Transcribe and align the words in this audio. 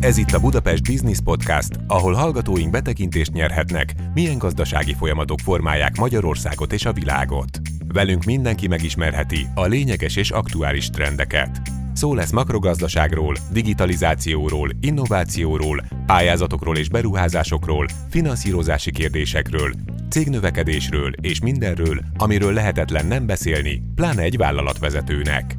Ez 0.00 0.16
itt 0.16 0.30
a 0.30 0.40
Budapest 0.40 0.90
Business 0.90 1.18
Podcast, 1.24 1.80
ahol 1.86 2.12
hallgatóink 2.12 2.70
betekintést 2.70 3.32
nyerhetnek, 3.32 3.94
milyen 4.14 4.38
gazdasági 4.38 4.94
folyamatok 4.94 5.38
formálják 5.40 5.96
Magyarországot 5.96 6.72
és 6.72 6.84
a 6.84 6.92
világot. 6.92 7.60
Velünk 7.88 8.24
mindenki 8.24 8.66
megismerheti 8.68 9.46
a 9.54 9.66
lényeges 9.66 10.16
és 10.16 10.30
aktuális 10.30 10.90
trendeket. 10.90 11.60
Szó 11.92 12.14
lesz 12.14 12.30
makrogazdaságról, 12.30 13.36
digitalizációról, 13.50 14.70
innovációról, 14.80 15.84
pályázatokról 16.06 16.76
és 16.76 16.88
beruházásokról, 16.88 17.86
finanszírozási 18.10 18.90
kérdésekről, 18.90 19.72
cégnövekedésről 20.10 21.12
és 21.20 21.40
mindenről, 21.40 22.00
amiről 22.16 22.52
lehetetlen 22.52 23.06
nem 23.06 23.26
beszélni, 23.26 23.82
pláne 23.94 24.22
egy 24.22 24.36
vállalatvezetőnek. 24.36 25.58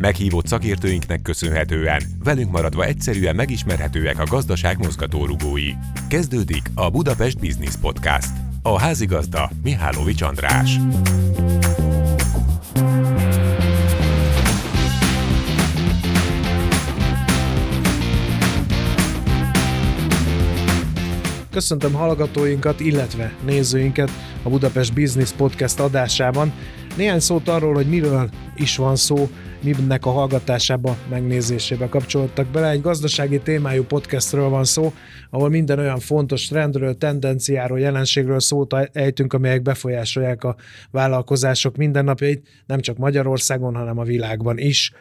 Meghívott 0.00 0.46
szakértőinknek 0.46 1.22
köszönhetően 1.22 2.02
velünk 2.24 2.50
maradva 2.50 2.84
egyszerűen 2.84 3.34
megismerhetőek 3.34 4.18
a 4.18 4.24
gazdaság 4.24 4.78
mozgatórugói. 4.78 5.70
Kezdődik 6.08 6.62
a 6.74 6.90
Budapest 6.90 7.38
Business 7.38 7.74
Podcast. 7.80 8.30
A 8.62 8.78
házigazda 8.78 9.50
Mihálovics 9.62 10.22
András. 10.22 10.76
Köszöntöm 21.50 21.92
hallgatóinkat, 21.92 22.80
illetve 22.80 23.32
nézőinket 23.44 24.10
a 24.42 24.48
Budapest 24.48 24.94
Business 24.94 25.32
Podcast 25.32 25.80
adásában. 25.80 26.52
Néhány 26.96 27.20
szót 27.20 27.48
arról, 27.48 27.74
hogy 27.74 27.88
miről 27.88 28.30
is 28.56 28.76
van 28.76 28.96
szó, 28.96 29.28
minek 29.62 30.06
a 30.06 30.10
hallgatásába, 30.10 30.96
megnézésébe 31.10 31.88
kapcsolódtak 31.88 32.46
bele. 32.46 32.68
Egy 32.70 32.80
gazdasági 32.80 33.40
témájú 33.40 33.84
podcastről 33.84 34.48
van 34.48 34.64
szó, 34.64 34.92
ahol 35.30 35.48
minden 35.48 35.78
olyan 35.78 35.98
fontos 35.98 36.46
trendről, 36.46 36.98
tendenciáról, 36.98 37.80
jelenségről 37.80 38.40
szót 38.40 38.74
ejtünk, 38.92 39.32
amelyek 39.32 39.62
befolyásolják 39.62 40.44
a 40.44 40.56
vállalkozások 40.90 41.76
mindennapjait, 41.76 42.48
nem 42.66 42.80
csak 42.80 42.96
Magyarországon, 42.96 43.74
hanem 43.74 43.98
a 43.98 44.04
világban 44.04 44.58
is. 44.58 44.92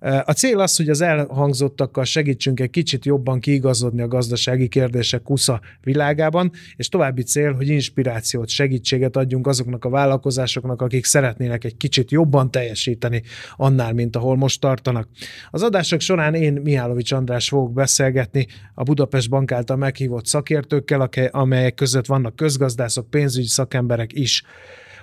A 0.00 0.32
cél 0.32 0.60
az, 0.60 0.76
hogy 0.76 0.88
az 0.88 1.00
elhangzottakkal 1.00 2.04
segítsünk 2.04 2.60
egy 2.60 2.70
kicsit 2.70 3.04
jobban 3.04 3.40
kiigazodni 3.40 4.02
a 4.02 4.08
gazdasági 4.08 4.68
kérdések 4.68 5.22
kusza 5.22 5.60
világában, 5.80 6.50
és 6.76 6.88
további 6.88 7.22
cél, 7.22 7.52
hogy 7.52 7.68
inspirációt, 7.68 8.48
segítséget 8.48 9.16
adjunk 9.16 9.46
azoknak 9.46 9.84
a 9.84 9.88
vállalkozásoknak, 9.88 10.82
akik 10.82 11.04
szeretnének 11.04 11.64
egy 11.64 11.76
kicsit 11.76 12.10
jobban 12.10 12.50
teljesíteni 12.50 13.22
annál, 13.56 13.92
mint 13.92 14.16
ahol 14.16 14.36
most 14.36 14.60
tartanak. 14.60 15.08
Az 15.50 15.62
adások 15.62 16.00
során 16.00 16.34
én 16.34 16.52
Mihálovics 16.52 17.12
András 17.12 17.48
fogok 17.48 17.72
beszélgetni 17.72 18.46
a 18.74 18.82
Budapest 18.82 19.28
Bank 19.28 19.52
által 19.52 19.76
meghívott 19.76 20.26
szakértőkkel, 20.26 21.08
amelyek 21.30 21.74
között 21.74 22.06
vannak 22.06 22.36
közgazdászok, 22.36 23.10
pénzügyi 23.10 23.46
szakemberek 23.46 24.12
is. 24.12 24.42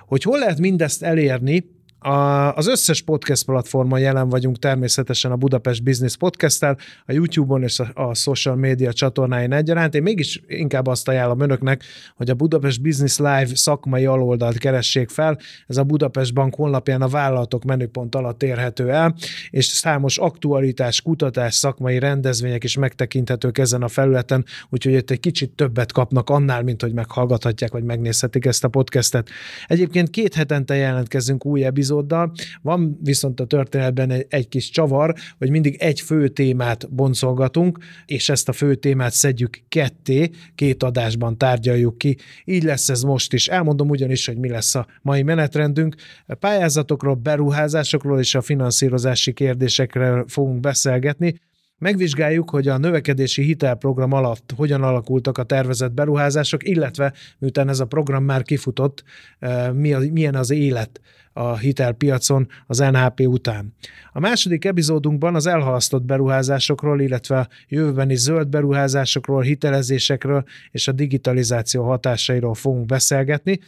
Hogy 0.06 0.22
hol 0.22 0.38
lehet 0.38 0.58
mindezt 0.58 1.02
elérni, 1.02 1.74
a, 2.06 2.54
az 2.54 2.66
összes 2.66 3.02
podcast 3.02 3.44
platformon 3.44 3.98
jelen 3.98 4.28
vagyunk 4.28 4.58
természetesen 4.58 5.30
a 5.30 5.36
Budapest 5.36 5.82
Business 5.82 6.16
Podcast-tel, 6.16 6.78
a 7.06 7.12
YouTube-on 7.12 7.62
és 7.62 7.80
a, 7.80 7.90
a 7.94 8.14
social 8.14 8.56
media 8.56 8.92
csatornáin 8.92 9.52
egyaránt. 9.52 9.94
Én 9.94 10.02
mégis 10.02 10.42
inkább 10.46 10.86
azt 10.86 11.08
ajánlom 11.08 11.40
önöknek, 11.40 11.82
hogy 12.16 12.30
a 12.30 12.34
Budapest 12.34 12.82
Business 12.82 13.18
Live 13.18 13.48
szakmai 13.54 14.06
aloldalt 14.06 14.58
keressék 14.58 15.08
fel. 15.08 15.38
Ez 15.66 15.76
a 15.76 15.84
Budapest 15.84 16.34
Bank 16.34 16.54
honlapján 16.54 17.02
a 17.02 17.08
vállalatok 17.08 17.64
menüpont 17.64 18.14
alatt 18.14 18.42
érhető 18.42 18.90
el, 18.90 19.14
és 19.50 19.64
számos 19.64 20.18
aktualitás, 20.18 21.02
kutatás, 21.02 21.54
szakmai 21.54 21.98
rendezvények 21.98 22.64
is 22.64 22.76
megtekinthetők 22.76 23.58
ezen 23.58 23.82
a 23.82 23.88
felületen, 23.88 24.44
úgyhogy 24.70 24.92
itt 24.92 25.10
egy 25.10 25.20
kicsit 25.20 25.50
többet 25.50 25.92
kapnak 25.92 26.30
annál, 26.30 26.62
mint 26.62 26.82
hogy 26.82 26.92
meghallgathatják, 26.92 27.72
vagy 27.72 27.84
megnézhetik 27.84 28.44
ezt 28.44 28.64
a 28.64 28.68
podcastet. 28.68 29.28
Egyébként 29.66 30.10
két 30.10 30.34
hetente 30.34 30.74
jelentkezünk 30.74 31.44
új 31.46 31.64
epizód 31.64 31.94
epizóddal. 31.96 32.32
Van 32.62 32.98
viszont 33.02 33.40
a 33.40 33.44
történetben 33.44 34.10
egy, 34.10 34.26
egy 34.28 34.48
kis 34.48 34.70
csavar, 34.70 35.14
hogy 35.38 35.50
mindig 35.50 35.76
egy 35.78 36.00
fő 36.00 36.28
témát 36.28 36.94
boncolgatunk, 36.94 37.78
és 38.06 38.28
ezt 38.28 38.48
a 38.48 38.52
fő 38.52 38.74
témát 38.74 39.12
szedjük 39.12 39.58
ketté, 39.68 40.30
két 40.54 40.82
adásban 40.82 41.38
tárgyaljuk 41.38 41.98
ki. 41.98 42.16
Így 42.44 42.62
lesz 42.62 42.88
ez 42.88 43.02
most 43.02 43.32
is. 43.32 43.48
Elmondom 43.48 43.88
ugyanis, 43.88 44.26
hogy 44.26 44.38
mi 44.38 44.48
lesz 44.48 44.74
a 44.74 44.86
mai 45.02 45.22
menetrendünk. 45.22 45.94
Pályázatokról, 46.40 47.14
beruházásokról 47.14 48.18
és 48.18 48.34
a 48.34 48.40
finanszírozási 48.40 49.32
kérdésekről 49.32 50.24
fogunk 50.28 50.60
beszélgetni. 50.60 51.34
Megvizsgáljuk, 51.78 52.50
hogy 52.50 52.68
a 52.68 52.78
növekedési 52.78 53.42
hitelprogram 53.42 54.12
alatt 54.12 54.52
hogyan 54.56 54.82
alakultak 54.82 55.38
a 55.38 55.42
tervezett 55.42 55.92
beruházások, 55.92 56.68
illetve 56.68 57.12
miután 57.38 57.68
ez 57.68 57.80
a 57.80 57.86
program 57.86 58.24
már 58.24 58.42
kifutott, 58.42 59.04
eh, 59.38 59.72
milyen 60.12 60.34
az 60.34 60.50
élet 60.50 61.00
a 61.32 61.56
hitelpiacon 61.56 62.48
az 62.66 62.78
NHP 62.78 63.20
után. 63.20 63.74
A 64.12 64.20
második 64.20 64.64
epizódunkban 64.64 65.34
az 65.34 65.46
elhalasztott 65.46 66.02
beruházásokról, 66.02 67.00
illetve 67.00 67.38
a 67.38 67.48
jövőbeni 67.68 68.14
zöld 68.14 68.48
beruházásokról, 68.48 69.42
hitelezésekről 69.42 70.44
és 70.70 70.88
a 70.88 70.92
digitalizáció 70.92 71.84
hatásairól 71.84 72.54
fogunk 72.54 72.86
beszélgetni. 72.86 73.60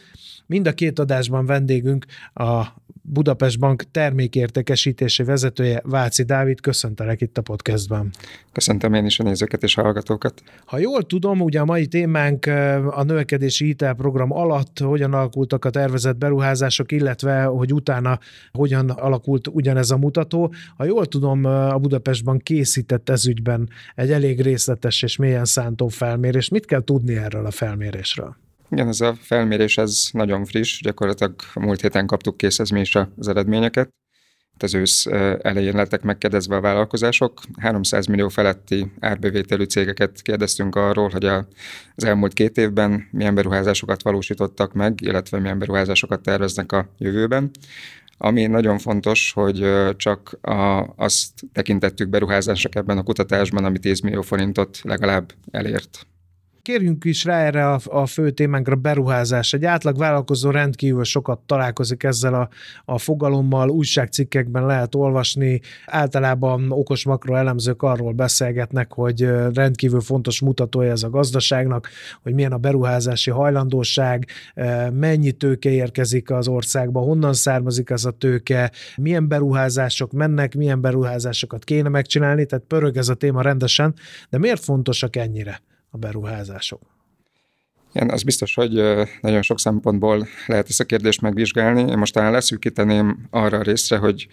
Mind 0.49 0.67
a 0.67 0.73
két 0.73 0.99
adásban 0.99 1.45
vendégünk 1.45 2.05
a 2.33 2.65
Budapest 3.01 3.59
Bank 3.59 3.83
termékértékesítési 3.91 5.23
vezetője 5.23 5.81
Váci 5.83 6.23
Dávid. 6.23 6.61
Köszöntelek 6.61 7.21
itt 7.21 7.37
a 7.37 7.41
podcastban. 7.41 8.09
Köszöntöm 8.51 8.93
én 8.93 9.05
is 9.05 9.19
a 9.19 9.23
nézőket 9.23 9.63
és 9.63 9.77
a 9.77 9.81
hallgatókat. 9.81 10.43
Ha 10.65 10.77
jól 10.77 11.03
tudom, 11.03 11.41
ugye 11.41 11.59
a 11.59 11.65
mai 11.65 11.87
témánk 11.87 12.45
a 12.89 13.03
növekedési 13.03 13.65
hitelprogram 13.65 14.31
alatt 14.31 14.79
hogyan 14.79 15.13
alakultak 15.13 15.65
a 15.65 15.69
tervezett 15.69 16.17
beruházások, 16.17 16.91
illetve 16.91 17.43
hogy 17.43 17.73
utána 17.73 18.19
hogyan 18.51 18.89
alakult 18.89 19.47
ugyanez 19.47 19.91
a 19.91 19.97
mutató. 19.97 20.53
Ha 20.77 20.83
jól 20.85 21.05
tudom, 21.05 21.45
a 21.45 21.77
Budapest 21.77 22.23
Bank 22.23 22.41
készített 22.41 23.09
ezügyben 23.09 23.69
egy 23.95 24.11
elég 24.11 24.41
részletes 24.41 25.01
és 25.01 25.15
mélyen 25.15 25.45
szántó 25.45 25.87
felmérés. 25.87 26.49
Mit 26.49 26.65
kell 26.65 26.83
tudni 26.83 27.15
erről 27.15 27.45
a 27.45 27.51
felmérésről? 27.51 28.35
Igen, 28.69 28.87
ez 28.87 29.01
a 29.01 29.15
felmérés 29.21 29.77
ez 29.77 30.09
nagyon 30.11 30.45
friss, 30.45 30.81
gyakorlatilag 30.81 31.35
múlt 31.55 31.81
héten 31.81 32.05
kaptuk 32.05 32.37
készhez 32.37 32.69
mi 32.69 32.79
is 32.79 32.95
az 32.95 33.27
eredményeket. 33.27 33.89
Az 34.63 34.73
ősz 34.73 35.05
elején 35.41 35.75
lettek 35.75 36.01
megkérdezve 36.01 36.55
a 36.55 36.61
vállalkozások. 36.61 37.41
300 37.59 38.05
millió 38.05 38.27
feletti 38.27 38.91
árbevételű 38.99 39.63
cégeket 39.63 40.21
kérdeztünk 40.21 40.75
arról, 40.75 41.09
hogy 41.09 41.25
az 41.25 42.03
elmúlt 42.03 42.33
két 42.33 42.57
évben 42.57 43.07
milyen 43.11 43.35
beruházásokat 43.35 44.03
valósítottak 44.03 44.73
meg, 44.73 45.01
illetve 45.01 45.39
milyen 45.39 45.59
beruházásokat 45.59 46.21
terveznek 46.21 46.71
a 46.71 46.89
jövőben. 46.97 47.51
Ami 48.17 48.45
nagyon 48.45 48.77
fontos, 48.77 49.31
hogy 49.31 49.65
csak 49.95 50.37
a, 50.41 50.93
azt 50.95 51.31
tekintettük 51.53 52.09
beruházások 52.09 52.75
ebben 52.75 52.97
a 52.97 53.03
kutatásban, 53.03 53.65
ami 53.65 53.79
10 53.79 53.99
millió 53.99 54.21
forintot 54.21 54.79
legalább 54.83 55.33
elért 55.51 56.07
kérjünk 56.61 57.05
is 57.05 57.23
rá 57.23 57.39
erre 57.39 57.71
a, 57.71 57.79
a 57.83 58.05
fő 58.05 58.31
témánkra 58.31 58.75
beruházás. 58.75 59.53
Egy 59.53 59.65
átlag 59.65 59.97
vállalkozó 59.97 60.49
rendkívül 60.49 61.03
sokat 61.03 61.39
találkozik 61.39 62.03
ezzel 62.03 62.33
a, 62.33 62.49
a 62.85 62.97
fogalommal, 62.97 63.69
újságcikkekben 63.69 64.65
lehet 64.65 64.95
olvasni, 64.95 65.61
általában 65.85 66.71
okos 66.71 67.05
makro 67.05 67.35
elemzők 67.35 67.81
arról 67.81 68.13
beszélgetnek, 68.13 68.93
hogy 68.93 69.29
rendkívül 69.53 70.01
fontos 70.01 70.41
mutatója 70.41 70.91
ez 70.91 71.03
a 71.03 71.09
gazdaságnak, 71.09 71.89
hogy 72.21 72.33
milyen 72.33 72.51
a 72.51 72.57
beruházási 72.57 73.31
hajlandóság, 73.31 74.25
mennyi 74.93 75.31
tőke 75.31 75.69
érkezik 75.69 76.31
az 76.31 76.47
országba, 76.47 76.99
honnan 76.99 77.33
származik 77.33 77.89
ez 77.89 78.05
a 78.05 78.11
tőke, 78.11 78.71
milyen 78.95 79.27
beruházások 79.27 80.11
mennek, 80.11 80.55
milyen 80.55 80.81
beruházásokat 80.81 81.63
kéne 81.63 81.89
megcsinálni, 81.89 82.45
tehát 82.45 82.65
pörög 82.67 82.97
ez 82.97 83.09
a 83.09 83.13
téma 83.13 83.41
rendesen, 83.41 83.93
de 84.29 84.37
miért 84.37 84.63
fontosak 84.63 85.15
ennyire? 85.15 85.61
A 85.89 85.97
beruházások? 85.97 86.81
Igen, 87.93 88.09
az 88.09 88.23
biztos, 88.23 88.53
hogy 88.53 88.73
nagyon 89.21 89.41
sok 89.41 89.59
szempontból 89.59 90.27
lehet 90.45 90.69
ezt 90.69 90.79
a 90.79 90.83
kérdést 90.85 91.21
megvizsgálni. 91.21 91.91
Én 91.91 91.97
most 91.97 92.13
talán 92.13 92.31
leszűkíteném 92.31 93.27
arra 93.29 93.57
a 93.57 93.61
részre, 93.61 93.97
hogy 93.97 94.27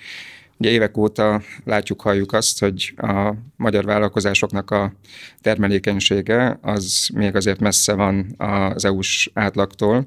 Ugye 0.59 0.71
évek 0.71 0.97
óta 0.97 1.43
látjuk, 1.65 2.01
halljuk 2.01 2.33
azt, 2.33 2.61
hogy 2.61 2.95
a 2.97 3.35
magyar 3.57 3.85
vállalkozásoknak 3.85 4.71
a 4.71 4.93
termelékenysége 5.41 6.59
az 6.63 7.09
még 7.15 7.35
azért 7.35 7.61
messze 7.61 7.93
van 7.95 8.35
az 8.37 8.85
EU-s 8.85 9.31
átlagtól. 9.35 10.07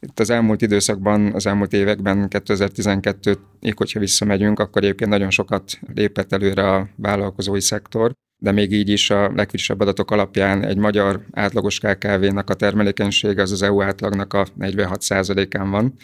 Itt 0.00 0.20
az 0.20 0.30
elmúlt 0.30 0.62
időszakban, 0.62 1.34
az 1.34 1.46
elmúlt 1.46 1.72
években, 1.72 2.26
2012-ig, 2.30 3.72
hogyha 3.76 4.00
visszamegyünk, 4.00 4.58
akkor 4.58 4.82
egyébként 4.82 5.10
nagyon 5.10 5.30
sokat 5.30 5.78
lépett 5.94 6.32
előre 6.32 6.72
a 6.72 6.88
vállalkozói 6.96 7.60
szektor 7.60 8.12
de 8.38 8.52
még 8.52 8.72
így 8.72 8.88
is 8.88 9.10
a 9.10 9.32
legfrissebb 9.34 9.80
adatok 9.80 10.10
alapján 10.10 10.64
egy 10.64 10.76
magyar 10.76 11.20
átlagos 11.32 11.78
KKV-nak 11.78 12.50
a 12.50 12.54
termelékenysége 12.54 13.42
az 13.42 13.52
az 13.52 13.62
EU 13.62 13.82
átlagnak 13.82 14.32
a 14.32 14.46
46%-án 14.58 15.70
van, 15.70 15.94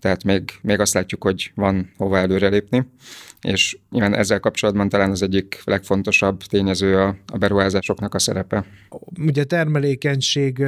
tehát 0.00 0.24
még, 0.24 0.42
még 0.62 0.80
azt 0.80 0.94
látjuk, 0.94 1.22
hogy 1.22 1.52
van 1.54 1.92
hova 1.96 2.18
előrelépni. 2.18 2.86
és 3.40 3.78
nyilván 3.90 4.14
ezzel 4.14 4.40
kapcsolatban 4.40 4.88
talán 4.88 5.10
az 5.10 5.22
egyik 5.22 5.60
legfontosabb 5.64 6.42
tényező 6.42 6.96
a, 6.96 7.16
a 7.32 7.38
beruházásoknak 7.38 8.14
a 8.14 8.18
szerepe. 8.18 8.64
Ugye 9.20 9.44
termelékenység 9.44 10.60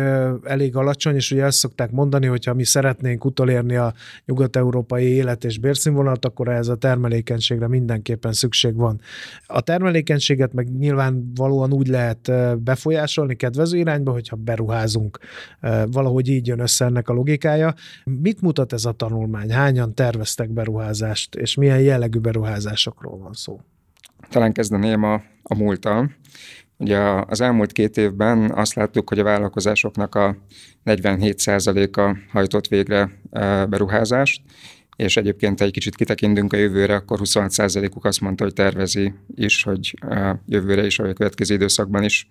elég 0.44 0.76
alacsony, 0.76 1.15
és 1.15 1.31
ugye 1.31 1.44
azt 1.44 1.59
szokták 1.59 1.91
mondani, 1.91 2.26
hogy 2.26 2.44
ha 2.44 2.55
mi 2.55 2.65
szeretnénk 2.65 3.25
utolérni 3.25 3.76
a 3.76 3.94
nyugat-európai 4.25 5.05
élet 5.05 5.44
és 5.44 5.59
bérszínvonalat, 5.59 6.25
akkor 6.25 6.49
ez 6.49 6.69
a 6.69 6.76
termelékenységre 6.76 7.69
mindenképpen 7.69 8.32
szükség 8.32 8.75
van. 8.75 9.00
A 9.47 9.61
termelékenységet 9.61 10.53
meg 10.53 10.73
nyilvánvalóan 11.10 11.72
úgy 11.72 11.87
lehet 11.87 12.31
befolyásolni 12.62 13.34
kedvező 13.34 13.78
irányba, 13.78 14.12
hogyha 14.12 14.37
beruházunk. 14.37 15.19
Valahogy 15.87 16.28
így 16.28 16.46
jön 16.46 16.60
össze 16.60 16.84
ennek 16.84 17.08
a 17.08 17.12
logikája. 17.12 17.75
Mit 18.05 18.40
mutat 18.40 18.72
ez 18.72 18.84
a 18.84 18.93
tanulmány? 18.93 19.50
Hányan 19.50 19.94
terveztek 19.94 20.50
beruházást, 20.50 21.34
és 21.34 21.55
milyen 21.55 21.81
jellegű 21.81 22.19
beruházásokról 22.19 23.19
van 23.19 23.32
szó? 23.32 23.60
Talán 24.28 24.52
kezdeném 24.52 25.02
a, 25.02 25.14
a 25.43 25.55
múltal. 25.55 26.10
Ugye 26.76 26.99
az 27.26 27.40
elmúlt 27.40 27.72
két 27.72 27.96
évben 27.96 28.50
azt 28.55 28.75
láttuk, 28.75 29.08
hogy 29.08 29.19
a 29.19 29.25
vállalkozásoknak 29.25 30.14
a 30.14 30.37
47%-a 30.84 32.16
hajtott 32.32 32.66
végre 32.66 33.10
beruházást, 33.69 34.43
és 34.98 35.16
egyébként 35.16 35.60
egy 35.60 35.70
kicsit 35.70 35.94
kitekintünk 35.94 36.52
a 36.52 36.56
jövőre, 36.56 36.94
akkor 36.94 37.18
26%-uk 37.22 38.04
azt 38.04 38.20
mondta, 38.20 38.44
hogy 38.44 38.52
tervezi 38.52 39.12
is, 39.34 39.62
hogy 39.62 39.94
jövőre 40.46 40.86
is, 40.86 40.96
vagy 40.96 41.10
a 41.10 41.12
következő 41.12 41.54
időszakban 41.54 42.02
is 42.02 42.28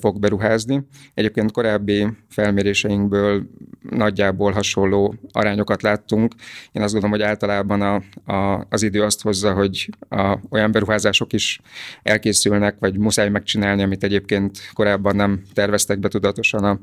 fog 0.00 0.18
beruházni. 0.18 0.82
Egyébként 1.14 1.52
korábbi 1.52 2.06
felméréseinkből 2.28 3.46
nagyjából 3.90 4.52
hasonló 4.52 5.14
arányokat 5.32 5.82
láttunk. 5.82 6.34
Én 6.72 6.82
azt 6.82 6.92
gondolom, 6.92 7.18
hogy 7.18 7.26
általában 7.26 7.82
a, 7.82 8.02
a, 8.32 8.66
az 8.70 8.82
idő 8.82 9.02
azt 9.02 9.22
hozza, 9.22 9.52
hogy 9.52 9.88
a, 10.08 10.38
olyan 10.50 10.72
beruházások 10.72 11.32
is 11.32 11.60
elkészülnek, 12.02 12.76
vagy 12.78 12.98
muszáj 12.98 13.28
megcsinálni, 13.28 13.82
amit 13.82 14.04
egyébként 14.04 14.58
korábban 14.72 15.16
nem 15.16 15.42
terveztek 15.52 15.98
be 15.98 16.08
tudatosan 16.08 16.64
a, 16.64 16.80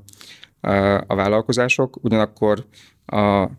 a, 0.69 1.03
a 1.07 1.15
vállalkozások. 1.15 1.97
Ugyanakkor 2.01 2.65
a, 3.05 3.49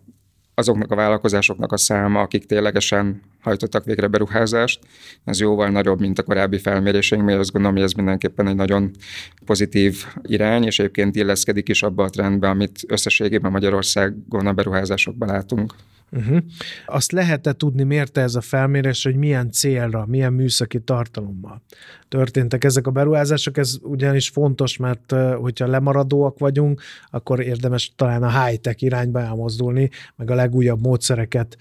azoknak 0.59 0.91
a 0.91 0.95
vállalkozásoknak 0.95 1.73
a 1.73 1.77
száma, 1.77 2.21
akik 2.21 2.47
ténylegesen 2.47 3.23
hajtottak 3.41 3.85
végre 3.85 4.07
beruházást, 4.07 4.81
ez 5.25 5.41
jóval 5.41 5.69
nagyobb, 5.69 6.01
mint 6.01 6.19
a 6.19 6.23
korábbi 6.23 6.59
felméréseink, 6.59 7.25
mert 7.25 7.39
azt 7.39 7.53
gondolom, 7.53 7.77
hogy 7.77 7.87
ez 7.87 7.93
mindenképpen 7.93 8.47
egy 8.47 8.55
nagyon 8.55 8.91
pozitív 9.45 10.05
irány, 10.23 10.65
és 10.65 10.79
egyébként 10.79 11.17
illeszkedik 11.17 11.69
is 11.69 11.83
abba 11.83 12.05
a 12.05 12.11
trendbe, 12.11 12.49
amit 12.49 12.81
összességében 12.89 13.51
Magyarországon 13.51 14.47
a 14.47 14.53
beruházásokban 14.53 15.29
látunk. 15.29 15.75
Uh-huh. 16.11 16.39
Azt 16.87 17.13
lehet-e 17.13 17.53
tudni, 17.53 17.83
mérte 17.83 18.21
ez 18.21 18.35
a 18.35 18.41
felmérés, 18.41 19.05
hogy 19.05 19.17
milyen 19.17 19.51
célra, 19.51 20.07
milyen 20.07 20.33
műszaki 20.33 20.81
tartalommal 20.81 21.63
történtek 22.09 22.65
ezek 22.65 22.87
a 22.87 22.91
beruházások? 22.91 23.57
Ez 23.57 23.77
ugyanis 23.83 24.29
fontos, 24.29 24.77
mert 24.77 25.15
hogyha 25.41 25.67
lemaradóak 25.67 26.39
vagyunk, 26.39 26.83
akkor 27.11 27.41
érdemes 27.41 27.93
talán 27.97 28.23
a 28.23 28.45
high-tech 28.45 28.83
irányba 28.83 29.21
elmozdulni, 29.21 29.91
meg 30.17 30.31
a 30.31 30.35
legújabb 30.35 30.81
módszereket, 30.81 31.57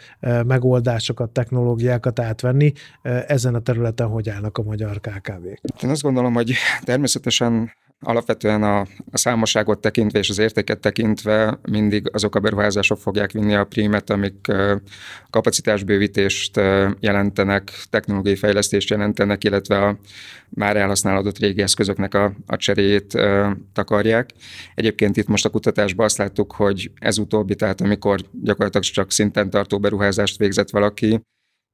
megoldásokat, 0.45 1.29
technológiákat 1.29 2.19
átvenni. 2.19 2.73
Ezen 3.27 3.55
a 3.55 3.59
területen 3.59 4.07
hogy 4.07 4.29
állnak 4.29 4.57
a 4.57 4.63
magyar 4.63 4.99
KKV-k? 4.99 5.61
Én 5.83 5.89
azt 5.89 6.01
gondolom, 6.01 6.33
hogy 6.33 6.53
természetesen 6.83 7.71
Alapvetően 7.99 8.63
a, 8.63 8.79
a 9.11 9.17
számosságot 9.17 9.79
tekintve 9.79 10.19
és 10.19 10.29
az 10.29 10.37
értéket 10.37 10.79
tekintve 10.79 11.59
mindig 11.69 12.09
azok 12.13 12.35
a 12.35 12.39
beruházások 12.39 12.97
fogják 12.97 13.31
vinni 13.31 13.55
a 13.55 13.63
prímet, 13.63 14.09
amik 14.09 14.51
kapacitásbővítést 15.29 16.55
jelentenek, 16.99 17.71
technológiai 17.89 18.35
fejlesztést 18.35 18.89
jelentenek, 18.89 19.43
illetve 19.43 19.85
a 19.85 19.97
már 20.49 20.77
elhasználódott 20.77 21.37
régi 21.37 21.61
eszközöknek 21.61 22.13
a, 22.13 22.33
a 22.45 22.57
cseréjét 22.57 23.19
takarják. 23.73 24.29
Egyébként 24.75 25.17
itt 25.17 25.27
most 25.27 25.45
a 25.45 25.49
kutatásban 25.49 26.05
azt 26.05 26.17
láttuk, 26.17 26.53
hogy 26.53 26.91
ez 26.99 27.17
utóbbi, 27.17 27.55
tehát 27.55 27.81
amikor 27.81 28.19
gyakorlatilag 28.43 28.85
csak 28.85 29.11
szinten 29.11 29.49
tartó 29.49 29.79
beruházást 29.79 30.37
végzett 30.37 30.69
valaki, 30.69 31.21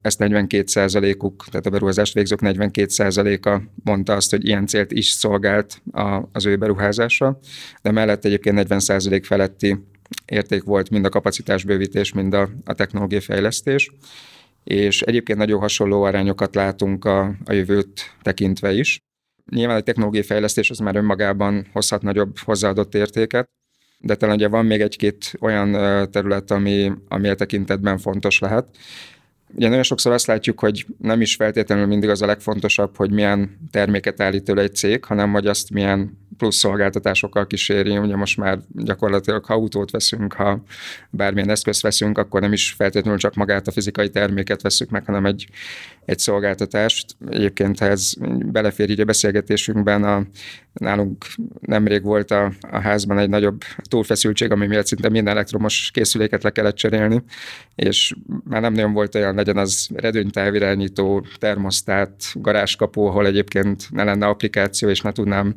ezt 0.02 0.20
42%-uk, 0.22 1.46
tehát 1.50 1.66
a 1.66 1.70
beruházást 1.70 2.14
végzők 2.14 2.40
42%-a 2.42 3.62
mondta 3.84 4.14
azt, 4.14 4.30
hogy 4.30 4.48
ilyen 4.48 4.66
célt 4.66 4.92
is 4.92 5.10
szolgált 5.10 5.82
a, 5.92 6.22
az 6.32 6.46
ő 6.46 6.56
beruházása, 6.56 7.40
de 7.82 7.92
mellett 7.92 8.26
egyébként 8.26 8.66
40% 8.70 9.22
feletti 9.26 9.78
érték 10.26 10.64
volt 10.64 10.90
mind 10.90 11.06
a 11.06 11.10
kapacitásbővítés, 11.10 12.14
mind 12.14 12.34
a, 12.34 12.50
a 12.66 12.74
technológiai 12.74 13.22
fejlesztés, 13.22 13.92
és 14.64 15.02
egyébként 15.02 15.38
nagyon 15.40 15.60
hasonló 15.60 16.04
arányokat 16.04 16.56
látunk 16.56 17.06
a, 17.06 17.36
a 17.46 17.54
jövőt 17.54 18.16
tekintve 18.22 18.74
is. 18.74 19.00
Nyilván 19.52 19.78
a 19.78 19.82
technológiai 19.82 20.24
fejlesztés 20.24 20.70
az 20.70 20.80
már 20.80 20.96
önmagában 20.96 21.68
hozhat 21.74 22.02
nagyobb 22.02 22.38
hozzáadott 22.38 22.96
értéket, 22.96 23.50
de 24.00 24.16
talán 24.16 24.36
ugye 24.36 24.48
van 24.48 24.66
még 24.66 24.82
egy-két 24.82 25.34
olyan 25.40 25.72
terület, 26.12 26.52
ami, 26.52 26.92
ami 27.08 27.28
a 27.28 27.36
tekintetben 27.36 27.98
fontos 27.98 28.40
lehet. 28.40 28.78
Ugye 29.56 29.68
nagyon 29.68 29.84
sokszor 29.84 30.12
azt 30.12 30.28
látjuk, 30.28 30.60
hogy 30.60 30.86
nem 30.98 31.22
is 31.22 31.36
feltétlenül 31.36 31.86
mindig 31.86 32.10
az 32.10 32.22
a 32.22 32.26
legfontosabb, 32.26 32.98
hogy 32.98 33.12
milyen 33.12 33.58
terméket 33.72 34.22
állít 34.22 34.50
elő 34.50 34.62
egy 34.62 34.76
cég, 34.76 35.04
hanem 35.04 35.32
hogy 35.32 35.48
azt 35.48 35.70
milyen 35.70 36.20
plusz 36.38 36.56
szolgáltatásokkal 36.56 37.48
kíséri. 37.48 37.98
Ugye 37.98 38.16
most 38.16 38.38
már 38.38 38.60
gyakorlatilag, 38.76 39.46
ha 39.46 39.54
autót 39.54 39.92
veszünk, 39.92 40.34
ha 40.34 40.64
bármilyen 41.10 41.50
eszközt 41.50 41.82
veszünk, 41.82 42.18
akkor 42.18 42.42
nem 42.42 42.54
is 42.54 42.72
feltétlenül 42.72 43.20
csak 43.20 43.34
magát 43.34 43.68
a 43.68 43.72
fizikai 43.72 44.10
terméket 44.10 44.62
veszük 44.62 44.90
meg, 44.90 45.06
hanem 45.06 45.26
egy, 45.26 45.48
egy 46.06 46.20
szolgáltatást. 46.20 47.16
Egyébként 47.30 47.82
ez 47.82 48.14
belefér 48.46 48.90
így 48.90 49.00
a 49.00 49.06
beszélgetésünkben, 49.06 50.04
a, 50.04 50.26
nálunk 50.74 51.26
nemrég 51.60 52.04
volt 52.04 52.32
a, 52.32 52.52
a 52.62 52.80
házban 52.80 53.18
egy 53.18 53.30
nagyobb 53.30 53.62
túlfeszültség, 53.90 54.52
ami 54.52 54.68
miatt 54.68 54.86
szinte 54.86 55.10
minden 55.10 55.34
elektromos 55.34 55.90
készüléket 55.94 56.44
le 56.44 56.50
kellett 56.50 56.76
cserélni, 56.76 57.24
és 57.76 58.14
már 58.44 58.62
nem 58.62 58.74
nagyon 58.74 58.94
volt 58.94 59.16
olyan, 59.16 59.36
legyen 59.36 59.58
az 59.58 59.90
redőnytávirányító, 59.96 61.26
termosztát, 61.40 62.24
garázskapó, 62.34 63.08
ahol 63.08 63.26
egyébként 63.26 63.92
ne 63.92 64.04
lenne 64.04 64.28
applikáció, 64.28 64.90
és 64.90 65.02
ne 65.02 65.12
tudnám 65.12 65.54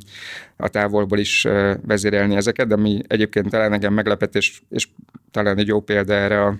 a 0.56 0.69
távolból 0.69 1.19
is 1.19 1.46
vezérelni 1.87 2.37
ezeket, 2.37 2.66
de 2.66 2.75
ami 2.75 3.00
egyébként 3.06 3.50
talán 3.50 3.72
engem 3.72 3.93
meglepetés, 3.93 4.62
és 4.70 4.88
talán 5.31 5.58
egy 5.58 5.66
jó 5.66 5.81
példa 5.81 6.14
erre 6.14 6.44
a, 6.44 6.58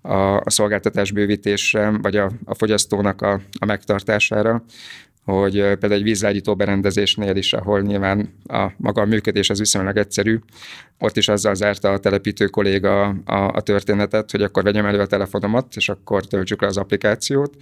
a, 0.00 0.36
a 0.36 0.50
szolgáltatás 0.50 1.12
bővítésre, 1.12 1.90
vagy 2.02 2.16
a, 2.16 2.30
a 2.44 2.54
fogyasztónak 2.54 3.22
a, 3.22 3.40
a 3.58 3.64
megtartására, 3.64 4.64
hogy 5.24 5.52
például 5.52 5.92
egy 5.92 6.02
vízlágyító 6.02 6.54
berendezésnél 6.54 7.36
is, 7.36 7.52
ahol 7.52 7.80
nyilván 7.80 8.34
a 8.46 8.70
maga 8.76 9.00
a 9.00 9.04
működés 9.04 9.50
az 9.50 9.58
viszonylag 9.58 9.96
egyszerű, 9.96 10.38
ott 10.98 11.16
is 11.16 11.28
azzal 11.28 11.54
zárta 11.54 11.92
a 11.92 11.98
telepítő 11.98 12.46
kolléga 12.46 13.08
a, 13.08 13.52
a 13.52 13.60
történetet, 13.60 14.30
hogy 14.30 14.42
akkor 14.42 14.62
vegyem 14.62 14.86
elő 14.86 15.00
a 15.00 15.06
telefonomat, 15.06 15.76
és 15.76 15.88
akkor 15.88 16.26
töltsük 16.26 16.60
le 16.60 16.66
az 16.66 16.76
applikációt, 16.76 17.56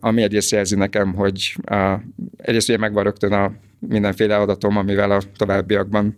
ami 0.00 0.22
egyrészt 0.22 0.50
jelzi 0.50 0.76
nekem, 0.76 1.14
hogy 1.14 1.56
a, 1.64 2.00
egyrészt 2.36 2.68
ugye 2.68 2.78
megvan 2.78 3.04
rögtön 3.04 3.32
a 3.32 3.52
mindenféle 3.78 4.36
adatom, 4.36 4.76
amivel 4.76 5.10
a 5.10 5.20
továbbiakban 5.36 6.16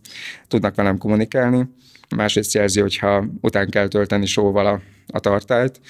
tudnak 0.49 0.75
velem 0.75 0.99
kommunikálni, 0.99 1.69
másrészt 2.17 2.55
jelzi, 2.55 2.81
hogyha 2.81 3.25
után 3.41 3.71
kell 3.71 3.89
tölteni 3.89 4.27
sóval 4.27 4.67
a, 4.67 4.81
a 5.07 5.21
tartályt, 5.21 5.81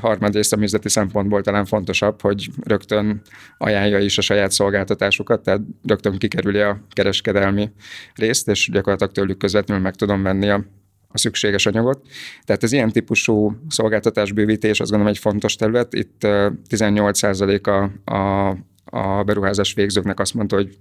harmadrészt 0.00 0.52
a 0.52 0.56
műzleti 0.56 0.88
szempontból 0.88 1.42
talán 1.42 1.64
fontosabb, 1.64 2.20
hogy 2.20 2.48
rögtön 2.62 3.22
ajánlja 3.58 3.98
is 3.98 4.18
a 4.18 4.22
saját 4.22 4.50
szolgáltatásukat, 4.50 5.42
tehát 5.42 5.60
rögtön 5.86 6.18
kikerüli 6.18 6.60
a 6.60 6.80
kereskedelmi 6.90 7.70
részt, 8.14 8.48
és 8.48 8.68
gyakorlatilag 8.72 9.12
tőlük 9.12 9.38
közvetlenül 9.38 9.82
meg 9.82 9.94
tudom 9.94 10.22
venni 10.22 10.48
a 10.48 10.64
a 11.10 11.18
szükséges 11.18 11.66
anyagot. 11.66 12.06
Tehát 12.44 12.62
az 12.62 12.72
ilyen 12.72 12.90
típusú 12.90 13.56
szolgáltatásbővítés 13.68 14.80
azt 14.80 14.90
gondolom 14.90 15.14
egy 15.14 15.20
fontos 15.20 15.56
terület. 15.56 15.94
Itt 15.94 16.16
18% 16.68 17.62
a, 18.04 18.12
a, 18.14 18.56
a 18.90 19.22
beruházás 19.22 19.72
végzőknek 19.72 20.20
azt 20.20 20.34
mondta, 20.34 20.56
hogy 20.56 20.78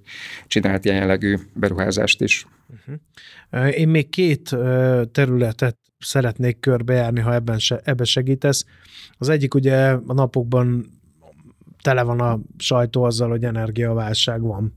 csinált 0.47 0.85
ilyen 0.85 0.97
jellegű 0.97 1.37
beruházást 1.53 2.21
is. 2.21 2.47
Uh-huh. 2.69 3.79
Én 3.79 3.87
még 3.87 4.09
két 4.09 4.55
területet 5.11 5.77
szeretnék 5.99 6.59
körbejárni, 6.59 7.19
ha 7.19 7.33
ebben, 7.33 7.59
se, 7.59 7.81
ebben 7.83 8.05
segítesz. 8.05 8.65
Az 9.17 9.29
egyik 9.29 9.53
ugye 9.53 9.91
a 9.91 10.13
napokban 10.13 10.85
tele 11.81 12.03
van 12.03 12.19
a 12.19 12.39
sajtó 12.57 13.03
azzal, 13.03 13.29
hogy 13.29 13.43
energiaválság 13.43 14.41
van. 14.41 14.73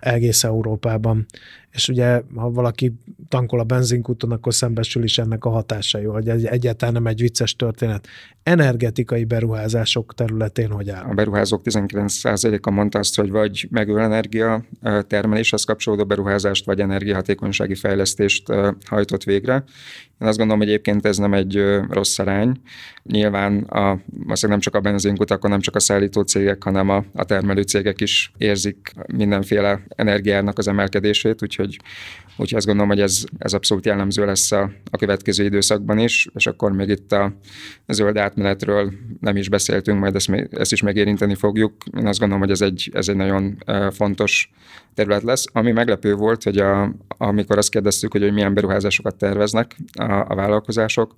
egész 0.00 0.44
Európában. 0.44 1.26
És 1.70 1.88
ugye, 1.88 2.22
ha 2.34 2.50
valaki 2.50 2.92
tankol 3.28 3.60
a 3.60 3.64
benzinkúton, 3.64 4.30
akkor 4.30 4.54
szembesül 4.54 5.02
is 5.02 5.18
ennek 5.18 5.44
a 5.44 5.50
hatásai, 5.50 6.04
hogy 6.04 6.28
egy, 6.28 6.44
egyáltalán 6.44 6.94
nem 6.94 7.06
egy 7.06 7.20
vicces 7.20 7.56
történet. 7.56 8.06
Energetikai 8.42 9.24
beruházások 9.24 10.14
területén 10.14 10.70
hogy 10.70 10.90
áll? 10.90 11.04
A 11.10 11.14
beruházók 11.14 11.60
19%-a 11.64 12.70
mondta 12.70 12.98
azt, 12.98 13.16
hogy 13.16 13.30
vagy 13.30 13.68
megújuló 13.70 14.04
energia 14.04 14.64
termeléshez 15.06 15.64
kapcsolódó 15.64 16.04
beruházást, 16.04 16.64
vagy 16.64 16.80
energiahatékonysági 16.80 17.74
fejlesztést 17.74 18.52
hajtott 18.86 19.24
végre. 19.24 19.64
Én 20.20 20.28
azt 20.28 20.38
gondolom, 20.38 20.62
hogy 20.62 20.70
egyébként 20.70 21.06
ez 21.06 21.16
nem 21.16 21.34
egy 21.34 21.64
rossz 21.88 22.18
arány. 22.18 22.60
Nyilván 23.02 23.62
a, 23.62 24.00
nem 24.46 24.60
csak 24.60 24.74
a 24.74 24.80
benzinkutakon, 24.80 25.50
nem 25.50 25.60
csak 25.60 25.74
a 25.74 25.80
szállító 25.80 26.22
cégek, 26.22 26.62
hanem 26.62 26.88
a, 26.88 27.04
a 27.14 27.24
termelő 27.24 27.62
cégek 27.62 28.00
is 28.00 28.32
érzik 28.36 28.92
mindenféle 29.12 29.82
energiának 29.88 30.58
az 30.58 30.68
emelkedését, 30.68 31.42
úgyhogy, 31.42 31.59
úgyhogy 31.60 32.54
azt 32.54 32.66
gondolom, 32.66 32.90
hogy 32.90 33.00
ez, 33.00 33.24
ez 33.38 33.52
abszolút 33.52 33.86
jellemző 33.86 34.24
lesz 34.24 34.52
a, 34.52 34.70
a 34.90 34.96
következő 34.96 35.44
időszakban 35.44 35.98
is, 35.98 36.28
és 36.34 36.46
akkor 36.46 36.72
még 36.72 36.88
itt 36.88 37.12
a 37.12 37.32
zöld 37.88 38.16
átmenetről 38.16 38.92
nem 39.20 39.36
is 39.36 39.48
beszéltünk, 39.48 40.00
majd 40.00 40.14
ezt, 40.14 40.30
ezt 40.50 40.72
is 40.72 40.82
megérinteni 40.82 41.34
fogjuk. 41.34 41.74
Én 41.98 42.06
azt 42.06 42.18
gondolom, 42.18 42.42
hogy 42.42 42.52
ez 42.52 42.60
egy, 42.60 42.90
ez 42.92 43.08
egy 43.08 43.16
nagyon 43.16 43.64
fontos 43.90 44.50
terület 44.94 45.22
lesz. 45.22 45.44
Ami 45.52 45.72
meglepő 45.72 46.14
volt, 46.14 46.42
hogy 46.42 46.58
a, 46.58 46.94
amikor 47.08 47.58
azt 47.58 47.70
kérdeztük, 47.70 48.12
hogy, 48.12 48.22
hogy 48.22 48.32
milyen 48.32 48.54
beruházásokat 48.54 49.16
terveznek 49.16 49.76
a, 49.92 50.24
a 50.28 50.34
vállalkozások, 50.34 51.14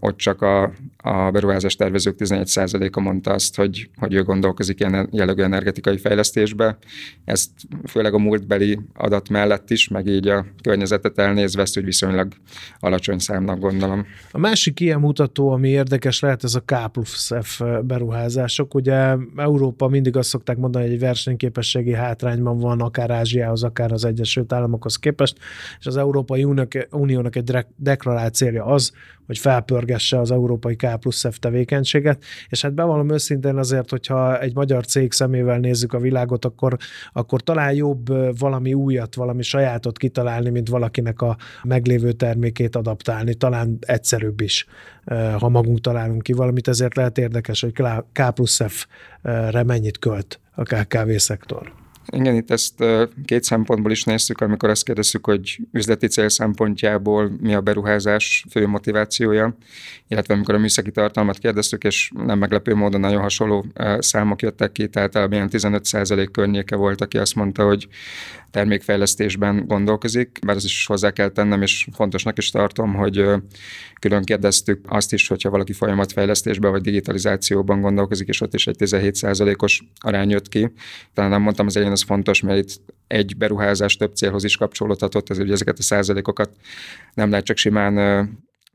ott 0.00 0.16
csak 0.16 0.42
a, 0.42 0.62
a 0.96 1.30
beruházás 1.30 1.76
tervezők 1.76 2.16
11%-a 2.18 3.00
mondta 3.00 3.32
azt, 3.32 3.56
hogy, 3.56 3.90
hogy 3.96 4.14
ő 4.14 4.22
gondolkozik 4.22 4.80
ilyen 4.80 5.08
jellegű 5.12 5.42
energetikai 5.42 5.98
fejlesztésbe. 5.98 6.78
Ezt 7.24 7.50
főleg 7.86 8.14
a 8.14 8.18
múltbeli 8.18 8.78
adat 8.94 9.28
mellett 9.28 9.70
is, 9.70 9.88
meg 9.88 10.06
így 10.06 10.28
a 10.28 10.46
környezetet 10.62 11.18
elnézve, 11.18 11.62
ezt 11.62 11.78
úgy 11.78 11.84
viszonylag 11.84 12.32
alacsony 12.78 13.18
számnak 13.18 13.58
gondolom. 13.58 14.06
A 14.30 14.38
másik 14.38 14.80
ilyen 14.80 15.00
mutató, 15.00 15.50
ami 15.50 15.68
érdekes 15.68 16.20
lehet, 16.20 16.44
ez 16.44 16.54
a 16.54 16.60
K 16.60 16.92
plusz 16.92 17.30
F 17.42 17.60
beruházások. 17.82 18.74
Ugye 18.74 19.16
Európa 19.36 19.88
mindig 19.88 20.16
azt 20.16 20.28
szokták 20.28 20.56
mondani, 20.56 20.84
hogy 20.84 20.94
egy 20.94 21.00
versenyképességi 21.00 21.92
hátrányban 21.92 22.58
van, 22.58 22.80
akár 22.80 23.10
Ázsiához, 23.12 23.62
akár 23.62 23.92
az 23.92 24.04
Egyesült 24.04 24.52
Államokhoz 24.52 24.96
képest, 24.96 25.36
és 25.78 25.86
az 25.86 25.96
Európai 25.96 26.44
Uniónak 26.90 27.36
egy 27.36 27.66
deklarált 27.76 28.34
célja 28.34 28.64
az, 28.64 28.92
hogy 29.26 29.38
felpörgesse 29.38 30.18
az 30.18 30.30
európai 30.30 30.76
K 30.76 30.98
plusz 31.00 31.28
F 31.30 31.38
tevékenységet, 31.38 32.22
és 32.48 32.62
hát 32.62 32.74
bevallom 32.74 33.10
őszintén 33.10 33.56
azért, 33.56 33.90
hogyha 33.90 34.40
egy 34.40 34.54
magyar 34.54 34.86
cég 34.86 35.12
szemével 35.12 35.58
nézzük 35.58 35.92
a 35.92 35.98
világot, 35.98 36.44
akkor, 36.44 36.76
akkor 37.12 37.40
talán 37.40 37.74
jobb 37.74 38.38
valami 38.38 38.74
újat, 38.74 39.14
valami 39.14 39.42
sajátot 39.42 39.98
kitalálni, 39.98 40.50
mint 40.50 40.68
valakinek 40.68 41.20
a 41.20 41.36
meglévő 41.62 42.12
termékét 42.12 42.76
adaptálni. 42.76 43.34
Talán 43.34 43.78
egyszerűbb 43.80 44.40
is, 44.40 44.66
ha 45.38 45.48
magunk 45.48 45.80
találunk 45.80 46.22
ki 46.22 46.32
valamit, 46.32 46.68
ezért 46.68 46.96
lehet 46.96 47.18
érdekes, 47.18 47.60
hogy 47.60 47.72
K 48.12 48.30
plusz 48.34 48.60
F-re 48.66 49.62
mennyit 49.62 49.98
költ 49.98 50.40
a 50.54 50.62
KKV 50.62 51.10
szektor. 51.16 51.81
Igen, 52.06 52.34
itt 52.34 52.50
ezt 52.50 52.84
két 53.24 53.42
szempontból 53.44 53.90
is 53.90 54.04
néztük, 54.04 54.40
amikor 54.40 54.68
azt 54.68 54.84
kérdezzük, 54.84 55.26
hogy 55.26 55.58
üzleti 55.72 56.06
cél 56.06 56.28
szempontjából 56.28 57.36
mi 57.40 57.54
a 57.54 57.60
beruházás 57.60 58.44
fő 58.50 58.66
motivációja, 58.66 59.56
illetve 60.08 60.34
amikor 60.34 60.54
a 60.54 60.58
műszaki 60.58 60.90
tartalmat 60.90 61.38
kérdeztük, 61.38 61.84
és 61.84 62.10
nem 62.14 62.38
meglepő 62.38 62.74
módon 62.74 63.00
nagyon 63.00 63.20
hasonló 63.20 63.66
számok 63.98 64.42
jöttek 64.42 64.72
ki, 64.72 64.88
tehát 64.88 65.32
ilyen 65.32 65.48
15% 65.52 66.28
környéke 66.32 66.76
volt, 66.76 67.00
aki 67.00 67.18
azt 67.18 67.34
mondta, 67.34 67.64
hogy 67.66 67.88
termékfejlesztésben 68.50 69.66
gondolkozik, 69.66 70.38
bár 70.46 70.56
az 70.56 70.64
is 70.64 70.86
hozzá 70.86 71.10
kell 71.10 71.28
tennem, 71.28 71.62
és 71.62 71.88
fontosnak 71.92 72.38
is 72.38 72.50
tartom, 72.50 72.94
hogy 72.94 73.24
külön 74.00 74.22
kérdeztük 74.22 74.84
azt 74.88 75.12
is, 75.12 75.28
hogyha 75.28 75.50
valaki 75.50 75.72
folyamatfejlesztésben 75.72 76.70
vagy 76.70 76.82
digitalizációban 76.82 77.80
gondolkozik, 77.80 78.28
és 78.28 78.40
ott 78.40 78.54
is 78.54 78.66
egy 78.66 78.76
17%-os 78.78 79.82
arány 80.00 80.30
jött 80.30 80.48
ki. 80.48 80.72
Talán 81.14 81.30
nem 81.30 81.42
mondtam 81.42 81.66
az 81.66 81.76
elején, 81.76 81.91
az 81.92 82.02
fontos, 82.02 82.40
mert 82.40 82.58
itt 82.58 82.80
egy 83.06 83.36
beruházás 83.36 83.96
több 83.96 84.14
célhoz 84.14 84.44
is 84.44 84.56
kapcsolódhatott, 84.56 85.30
ezért 85.30 85.44
ugye 85.44 85.54
ezeket 85.54 85.78
a 85.78 85.82
százalékokat 85.82 86.50
nem 87.14 87.30
lehet 87.30 87.44
csak 87.44 87.56
simán 87.56 88.28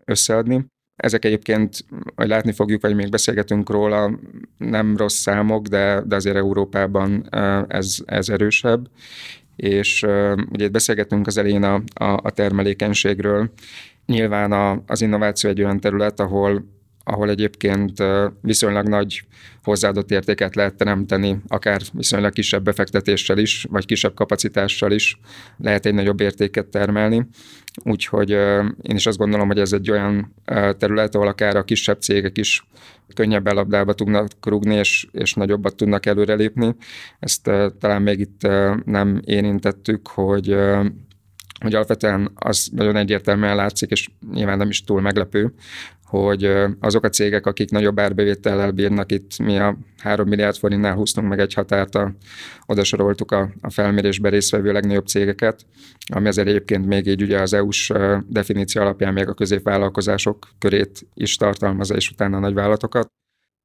összeadni. 0.06 0.66
Ezek 0.96 1.26
egyébként, 1.26 1.86
hogy 2.16 2.28
látni 2.28 2.52
fogjuk, 2.52 2.82
vagy 2.82 2.96
még 2.96 3.10
beszélgetünk 3.10 3.70
róla, 3.70 4.20
nem 4.58 4.98
rossz 4.98 5.18
számok, 5.18 5.68
de, 5.68 6.02
de 6.06 6.16
azért 6.16 6.36
Európában 6.36 7.28
ez, 7.68 7.98
ez 8.06 8.30
erősebb 8.30 8.90
és 9.58 10.04
ugye 10.52 10.66
itt 10.66 10.72
beszélgettünk 10.72 11.28
az 11.28 11.38
elején 11.38 11.64
a, 11.64 11.82
a, 11.94 12.20
a 12.24 12.32
termelékenységről. 12.32 13.52
Nyilván 14.06 14.52
a, 14.52 14.84
az 14.88 15.02
innováció 15.02 15.50
egy 15.50 15.62
olyan 15.62 15.80
terület, 15.80 16.20
ahol 16.20 16.66
ahol 17.08 17.30
egyébként 17.30 18.04
viszonylag 18.42 18.88
nagy 18.88 19.24
hozzáadott 19.64 20.12
értéket 20.12 20.56
lehet 20.56 20.76
teremteni, 20.76 21.38
akár 21.48 21.82
viszonylag 21.92 22.34
kisebb 22.34 22.64
befektetéssel 22.64 23.38
is, 23.38 23.66
vagy 23.70 23.86
kisebb 23.86 24.14
kapacitással 24.14 24.92
is 24.92 25.20
lehet 25.58 25.86
egy 25.86 25.94
nagyobb 25.94 26.20
értéket 26.20 26.68
termelni. 26.68 27.28
Úgyhogy 27.84 28.30
én 28.82 28.96
is 28.96 29.06
azt 29.06 29.18
gondolom, 29.18 29.48
hogy 29.48 29.60
ez 29.60 29.74
egy 29.74 29.92
olyan 29.92 30.34
terület, 30.78 31.16
ahol 31.16 31.28
akár 31.28 31.56
a 31.56 31.64
kisebb 31.64 32.02
cégek 32.02 32.38
is 32.38 32.68
könnyebb 33.14 33.54
labdába 33.54 33.94
tudnak 33.94 34.28
rúgni, 34.42 34.76
és, 34.76 35.08
és 35.12 35.34
nagyobbat 35.34 35.76
tudnak 35.76 36.06
előrelépni. 36.06 36.76
Ezt 37.20 37.52
talán 37.80 38.02
még 38.02 38.20
itt 38.20 38.48
nem 38.86 39.22
érintettük, 39.26 40.08
hogy 40.08 40.56
hogy 41.60 41.76
alapvetően 41.76 42.32
az 42.36 42.70
nagyon 42.72 42.96
egyértelműen 42.96 43.56
látszik, 43.56 43.90
és 43.92 44.10
nyilván 44.34 44.58
nem 44.58 44.70
is 44.70 44.84
túl 44.84 45.02
meglepő, 45.02 45.54
hogy 46.08 46.52
azok 46.80 47.04
a 47.04 47.10
cégek, 47.10 47.46
akik 47.46 47.70
nagyobb 47.70 48.00
árbevétellel 48.00 48.72
bírnak, 48.72 49.12
itt 49.12 49.38
mi 49.38 49.58
a 49.58 49.78
3 49.98 50.28
milliárd 50.28 50.56
forintnál 50.56 50.94
húztunk 50.94 51.28
meg 51.28 51.40
egy 51.40 51.54
határt, 51.54 51.96
a, 51.96 52.14
oda 52.66 52.84
soroltuk 52.84 53.32
a, 53.32 53.50
a 53.62 53.70
felmérésbe 53.70 54.30
résztvevő 54.30 54.72
legnagyobb 54.72 55.08
cégeket, 55.08 55.66
ami 56.14 56.28
azért 56.28 56.48
egyébként 56.48 56.86
még 56.86 57.08
így 57.08 57.22
ugye 57.22 57.42
az 57.42 57.54
EU-s 57.54 57.92
definíció 58.28 58.82
alapján 58.82 59.14
még 59.14 59.28
a 59.28 59.34
középvállalkozások 59.34 60.48
körét 60.60 61.08
is 61.14 61.36
tartalmazza, 61.36 61.96
és 61.96 62.10
utána 62.10 62.38
a 62.38 62.40
nagyvállalatokat 62.40 63.08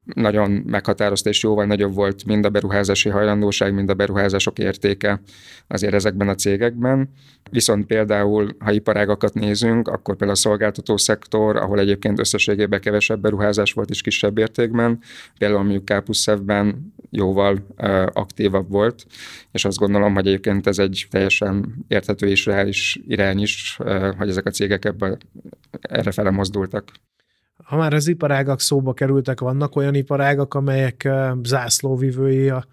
nagyon 0.05 0.51
meghatározta, 0.51 1.29
és 1.29 1.43
jóval 1.43 1.65
nagyobb 1.65 1.95
volt 1.95 2.25
mind 2.25 2.45
a 2.45 2.51
beruházási 2.51 3.09
hajlandóság, 3.09 3.75
mind 3.75 3.91
a 3.91 3.95
beruházások 3.95 4.59
értéke 4.59 5.21
azért 5.67 5.95
ezekben 5.95 6.29
a 6.29 6.35
cégekben. 6.35 7.09
Viszont 7.51 7.87
például, 7.87 8.57
ha 8.59 8.73
iparágakat 8.73 9.35
nézünk, 9.35 9.89
akkor 9.89 10.17
például 10.17 10.39
a 10.39 10.41
szolgáltató 10.41 10.97
szektor, 10.97 11.57
ahol 11.57 11.79
egyébként 11.79 12.19
összességében 12.19 12.81
kevesebb 12.81 13.21
beruházás 13.21 13.73
volt 13.73 13.91
és 13.91 14.01
kisebb 14.01 14.39
értékben, 14.39 14.99
például 15.39 15.63
mondjuk 15.63 15.85
Kápuszevben 15.85 16.95
jóval 17.11 17.67
uh, 17.79 18.07
aktívabb 18.13 18.71
volt, 18.71 19.07
és 19.53 19.65
azt 19.65 19.79
gondolom, 19.79 20.15
hogy 20.15 20.27
egyébként 20.27 20.67
ez 20.67 20.79
egy 20.79 21.07
teljesen 21.11 21.85
érthető 21.89 22.27
és 22.29 22.47
reális 22.47 23.01
irány 23.09 23.41
is, 23.41 23.77
uh, 23.81 24.17
hogy 24.17 24.29
ezek 24.29 24.47
a 24.47 24.51
cégek 24.51 24.85
ebbe, 24.85 25.17
erre 25.81 26.11
fele 26.11 26.31
mozdultak. 26.31 26.85
Ha 27.73 27.79
már 27.79 27.95
az 27.95 28.09
iparágak 28.09 28.61
szóba 28.61 28.93
kerültek, 28.93 29.41
vannak 29.41 29.77
olyan 29.77 29.95
iparágak, 29.95 30.55
amelyek 30.55 31.09
zászlóvivői 31.43 32.49
a, 32.49 32.65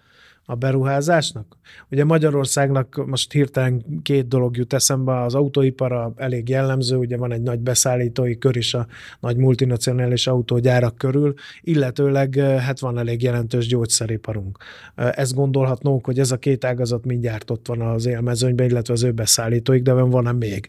a 0.44 0.54
beruházásnak? 0.54 1.56
Ugye 1.90 2.04
Magyarországnak 2.04 3.06
most 3.06 3.32
hirtelen 3.32 3.84
két 4.02 4.28
dolog 4.28 4.56
jut 4.56 4.72
eszembe, 4.72 5.22
az 5.22 5.34
autóipara 5.34 6.12
elég 6.16 6.48
jellemző, 6.48 6.96
ugye 6.96 7.16
van 7.16 7.32
egy 7.32 7.42
nagy 7.42 7.58
beszállítói 7.58 8.38
kör 8.38 8.56
is 8.56 8.74
a 8.74 8.86
nagy 9.20 9.36
multinacionális 9.36 10.26
autógyárak 10.26 10.96
körül, 10.96 11.34
illetőleg 11.60 12.34
hát 12.34 12.80
van 12.80 12.98
elég 12.98 13.22
jelentős 13.22 13.66
gyógyszeriparunk. 13.66 14.58
Ezt 14.94 15.34
gondolhatnunk, 15.34 16.04
hogy 16.04 16.18
ez 16.18 16.30
a 16.30 16.38
két 16.38 16.64
ágazat 16.64 17.04
mindjárt 17.04 17.50
ott 17.50 17.66
van 17.66 17.80
az 17.80 18.06
élmezőnyben, 18.06 18.68
illetve 18.68 18.92
az 18.92 19.02
ő 19.02 19.10
beszállítóik, 19.10 19.82
de 19.82 19.92
van-e 19.92 20.32
még? 20.32 20.68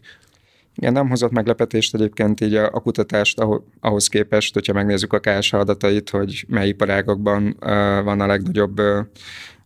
Igen, 0.74 0.92
nem 0.92 1.08
hozott 1.08 1.30
meglepetést 1.30 1.94
egyébként 1.94 2.40
így 2.40 2.54
a, 2.54 2.66
a 2.66 2.80
kutatást 2.80 3.44
ahhoz 3.80 4.06
képest, 4.06 4.54
hogyha 4.54 4.72
megnézzük 4.72 5.12
a 5.12 5.20
KSH 5.20 5.54
adatait, 5.54 6.10
hogy 6.10 6.44
mely 6.48 6.68
iparágokban 6.68 7.46
uh, 7.46 7.68
van 8.02 8.20
a 8.20 8.26
legnagyobb 8.26 8.80
uh, 8.80 8.98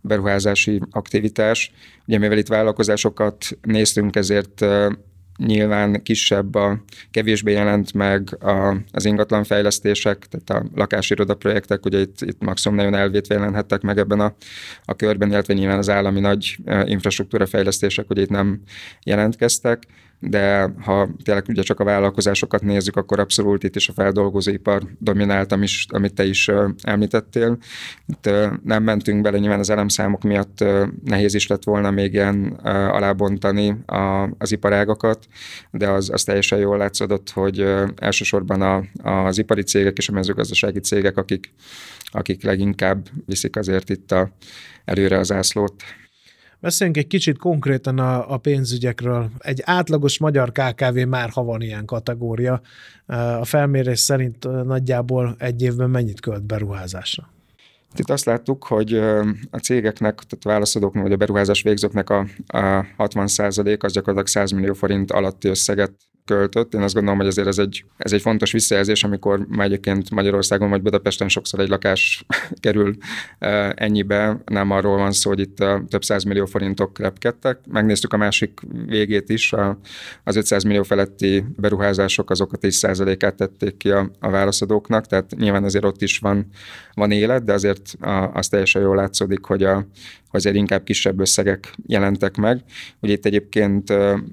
beruházási 0.00 0.80
aktivitás. 0.90 1.72
Ugye 2.06 2.18
mivel 2.18 2.38
itt 2.38 2.48
vállalkozásokat 2.48 3.46
néztünk, 3.62 4.16
ezért 4.16 4.60
uh, 4.60 4.92
nyilván 5.36 6.02
kisebb, 6.02 6.54
a 6.54 6.82
kevésbé 7.10 7.52
jelent 7.52 7.92
meg 7.92 8.44
a, 8.44 8.76
az 8.92 9.04
ingatlan 9.04 9.44
fejlesztések, 9.44 10.26
tehát 10.30 10.64
a 10.64 10.68
lakásiroda 10.75 11.34
projektek, 11.34 11.84
ugye 11.84 11.98
itt, 12.00 12.20
itt 12.20 12.42
maximum 12.42 12.76
nagyon 12.76 12.94
elvétve 12.94 13.34
jelenhettek 13.34 13.80
meg 13.80 13.98
ebben 13.98 14.20
a, 14.20 14.34
a 14.84 14.94
körben, 14.94 15.28
illetve 15.30 15.54
nyilván 15.54 15.78
az 15.78 15.88
állami 15.88 16.20
nagy 16.20 16.56
infrastruktúra 16.84 17.46
fejlesztések, 17.46 18.10
ugye 18.10 18.22
itt 18.22 18.30
nem 18.30 18.60
jelentkeztek 19.04 19.82
de 20.18 20.73
ha 20.80 21.08
tényleg 21.25 21.44
ugye 21.49 21.62
csak 21.62 21.80
a 21.80 21.85
vállalkozásokat 21.85 22.62
nézzük, 22.62 22.96
akkor 22.96 23.20
abszolút 23.20 23.64
itt 23.64 23.76
is 23.76 23.88
a 23.88 23.92
feldolgozóipar 23.92 24.82
dominált, 24.99 25.52
amit 25.88 26.14
te 26.14 26.25
is 26.25 26.50
említettél. 26.82 27.58
Itt 28.06 28.30
nem 28.64 28.82
mentünk 28.82 29.23
bele, 29.23 29.38
nyilván 29.38 29.58
az 29.58 29.70
elemszámok 29.70 30.23
miatt 30.23 30.64
nehéz 31.04 31.35
is 31.35 31.46
lett 31.46 31.64
volna 31.64 31.90
még 31.90 32.12
ilyen 32.12 32.44
alábontani 32.90 33.76
az 34.38 34.52
iparágakat, 34.52 35.26
de 35.70 35.88
az, 35.88 36.11
az 36.11 36.25
teljesen 36.25 36.58
jól 36.58 36.76
látszódott, 36.76 37.30
hogy 37.30 37.75
elsősorban 37.96 38.62
a, 38.62 38.82
az 39.26 39.38
ipari 39.38 39.62
cégek 39.62 39.96
és 39.96 40.08
a 40.08 40.12
mezőgazdasági 40.12 40.80
cégek, 40.80 41.16
akik, 41.16 41.52
akik 42.04 42.42
leginkább 42.42 43.08
viszik 43.26 43.56
azért 43.56 43.90
itt 43.90 44.12
a, 44.12 44.30
előre 44.85 45.18
az 45.18 45.32
ászlót. 45.32 45.82
Beszéljünk 46.60 46.98
egy 46.98 47.06
kicsit 47.06 47.38
konkrétan 47.38 47.98
a, 47.98 48.32
a 48.32 48.36
pénzügyekről. 48.36 49.30
Egy 49.38 49.62
átlagos 49.64 50.18
magyar 50.18 50.52
KKV 50.52 50.96
már 50.96 51.30
ha 51.30 51.44
van 51.44 51.60
ilyen 51.62 51.84
kategória. 51.84 52.60
A 53.40 53.44
felmérés 53.44 54.00
szerint 54.00 54.64
nagyjából 54.64 55.34
egy 55.38 55.62
évben 55.62 55.90
mennyit 55.90 56.20
költ 56.20 56.42
beruházásra? 56.42 57.30
Itt 57.98 58.10
azt 58.10 58.25
láttuk, 58.25 58.64
hogy 58.64 58.94
a 59.50 59.58
cégeknek, 59.62 60.14
tehát 60.14 60.44
a 60.44 60.48
válaszadóknak, 60.48 61.02
vagy 61.02 61.12
a 61.12 61.16
beruházás 61.16 61.62
végzőknek 61.62 62.10
a, 62.10 62.18
a 62.46 62.84
60% 62.98 63.82
az 63.82 63.92
gyakorlatilag 63.92 64.26
100 64.26 64.50
millió 64.50 64.72
forint 64.72 65.12
alatti 65.12 65.48
összeget 65.48 65.92
költött. 66.26 66.75
Én 66.75 66.83
azt 66.83 66.95
gondolom, 66.95 67.18
hogy 67.18 67.28
ezért 67.28 67.47
ez 67.47 67.59
egy, 67.59 67.85
ez 67.97 68.12
egy 68.12 68.21
fontos 68.21 68.52
visszajelzés, 68.52 69.04
amikor 69.04 69.47
már 69.49 69.66
egyébként 69.66 70.11
Magyarországon 70.11 70.71
vagy 70.71 70.83
Budapesten 70.83 71.28
sokszor 71.28 71.61
egy 71.61 71.68
lakás 71.68 72.26
kerül 72.61 72.97
ennyibe, 73.75 74.42
nem 74.45 74.71
arról 74.71 74.97
van 74.97 75.12
szó, 75.12 75.30
hogy 75.30 75.40
itt 75.40 75.56
több 75.88 76.02
millió 76.26 76.45
forintok 76.47 76.99
repkedtek. 76.99 77.59
Megnéztük 77.71 78.12
a 78.12 78.16
másik 78.16 78.61
végét 78.87 79.28
is, 79.28 79.52
az 80.25 80.37
500 80.37 80.62
millió 80.62 80.83
feletti 80.83 81.45
beruházások 81.56 82.30
azok 82.30 82.52
a 82.52 82.59
10%-át 82.59 83.35
tették 83.35 83.76
ki 83.76 83.90
a, 83.90 84.11
a 84.21 84.30
válaszadóknak, 84.30 85.06
tehát 85.06 85.35
nyilván 85.37 85.64
azért 85.64 85.85
ott 85.85 86.02
is 86.02 86.18
van, 86.18 86.47
van 86.95 87.11
élet, 87.11 87.45
de 87.45 87.52
azért 87.52 87.95
az 88.33 88.49
teljesen 88.49 88.83
jól 88.83 88.97
látszódik, 88.97 89.45
hogy 89.45 89.62
a, 89.62 89.87
azért 90.37 90.57
inkább 90.57 90.83
kisebb 90.83 91.21
összegek 91.21 91.75
jelentek 91.87 92.37
meg. 92.37 92.61
Ugye 93.00 93.12
itt 93.12 93.25
egyébként 93.25 93.88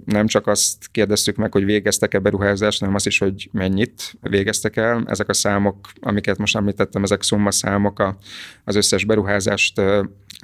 nem 0.06 0.28
csak 0.28 0.48
azt 0.48 0.88
kérdeztük 0.92 1.36
meg, 1.36 1.52
hogy 1.52 1.66
végeztek-e 1.66 2.20
beruházást, 2.20 2.80
hanem 2.80 2.96
azt 2.96 3.08
is, 3.08 3.18
hogy 3.18 3.50
mennyit 3.52 4.14
végeztek 4.22 4.76
el. 4.78 5.04
Ezek 5.08 5.30
a 5.30 5.34
számok, 5.34 5.90
amiket 6.02 6.38
most 6.38 6.56
említettem, 6.56 7.04
ezek 7.04 7.22
szumma 7.22 7.52
számok 7.52 8.16
az 8.64 8.76
összes 8.76 9.06
beruházást 9.06 9.82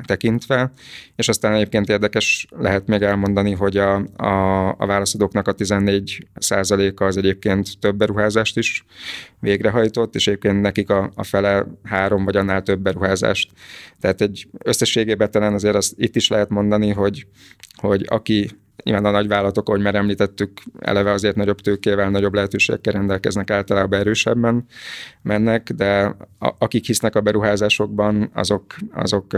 tekintve, 0.06 0.72
és 1.16 1.28
aztán 1.28 1.54
egyébként 1.54 1.89
érdekes 1.89 2.48
lehet 2.50 2.88
még 2.88 3.01
elmondani, 3.01 3.51
hogy 3.51 3.78
a, 3.78 3.96
a, 4.16 4.70
a 4.70 4.86
válaszadóknak 4.86 5.48
a 5.48 5.51
14 5.51 6.28
százaléka 6.36 7.06
az 7.06 7.18
egyébként 7.18 7.80
több 7.80 7.96
beruházást 7.96 8.58
is 8.58 8.86
végrehajtott, 9.39 10.15
és 10.15 10.27
egyébként 10.27 10.62
nekik 10.62 10.89
a, 10.89 11.12
a 11.15 11.24
fele 11.24 11.65
három 11.84 12.25
vagy 12.25 12.36
annál 12.36 12.63
több 12.63 12.79
beruházást. 12.79 13.51
Tehát 14.00 14.22
egy 14.22 14.48
összességében 14.63 15.31
talán 15.31 15.53
azért 15.53 15.75
azt 15.75 15.93
itt 15.98 16.15
is 16.15 16.27
lehet 16.27 16.50
mondani, 16.50 16.89
hogy, 16.89 17.25
hogy 17.81 18.05
aki 18.10 18.50
Nyilván 18.84 19.05
a 19.05 19.12
nagyvállalatok, 19.12 19.69
ahogy 19.69 19.81
már 19.81 19.96
említettük, 19.96 20.62
eleve 20.79 21.12
azért 21.12 21.36
nagyobb 21.36 21.60
tőkével, 21.60 22.10
nagyobb 22.10 22.34
lehetőségekkel 22.34 22.93
rendelkeznek, 22.93 23.51
általában 23.51 24.00
erősebben 24.00 24.65
mennek, 25.22 25.69
de 25.72 26.15
a, 26.39 26.55
akik 26.58 26.86
hisznek 26.86 27.15
a 27.15 27.22
beruházásokban, 27.22 28.29
azok, 28.34 28.75
azok, 28.93 29.34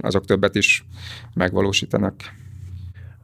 azok 0.00 0.24
többet 0.24 0.54
is 0.54 0.84
megvalósítanak. 1.34 2.14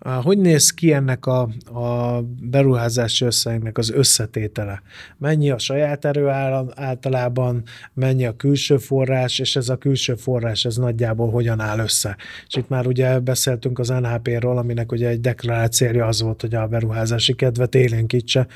Hogy 0.04 0.38
néz 0.38 0.70
ki 0.70 0.92
ennek 0.92 1.26
a, 1.26 1.48
a 1.72 2.20
beruházási 2.40 3.24
összegnek 3.24 3.78
az 3.78 3.90
összetétele? 3.90 4.82
Mennyi 5.18 5.50
a 5.50 5.58
saját 5.58 6.04
erő 6.04 6.28
általában, 6.74 7.62
mennyi 7.94 8.26
a 8.26 8.36
külső 8.36 8.76
forrás, 8.76 9.38
és 9.38 9.56
ez 9.56 9.68
a 9.68 9.76
külső 9.76 10.14
forrás, 10.14 10.64
ez 10.64 10.76
nagyjából 10.76 11.30
hogyan 11.30 11.60
áll 11.60 11.78
össze? 11.78 12.16
És 12.46 12.54
itt 12.54 12.68
már 12.68 12.86
ugye 12.86 13.18
beszéltünk 13.18 13.78
az 13.78 13.88
NHP-ról, 13.88 14.58
aminek 14.58 14.92
ugye 14.92 15.08
egy 15.08 15.20
deklarált 15.20 15.72
célja 15.72 16.06
az 16.06 16.22
volt, 16.22 16.40
hogy 16.40 16.54
a 16.54 16.66
beruházási 16.66 17.34
kedvet 17.34 17.74
élénkítse, 17.74 18.46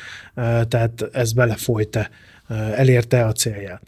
tehát 0.69 1.09
ez 1.13 1.33
belefolyt-e, 1.33 2.11
elérte 2.75 3.25
a 3.25 3.33
célját? 3.33 3.83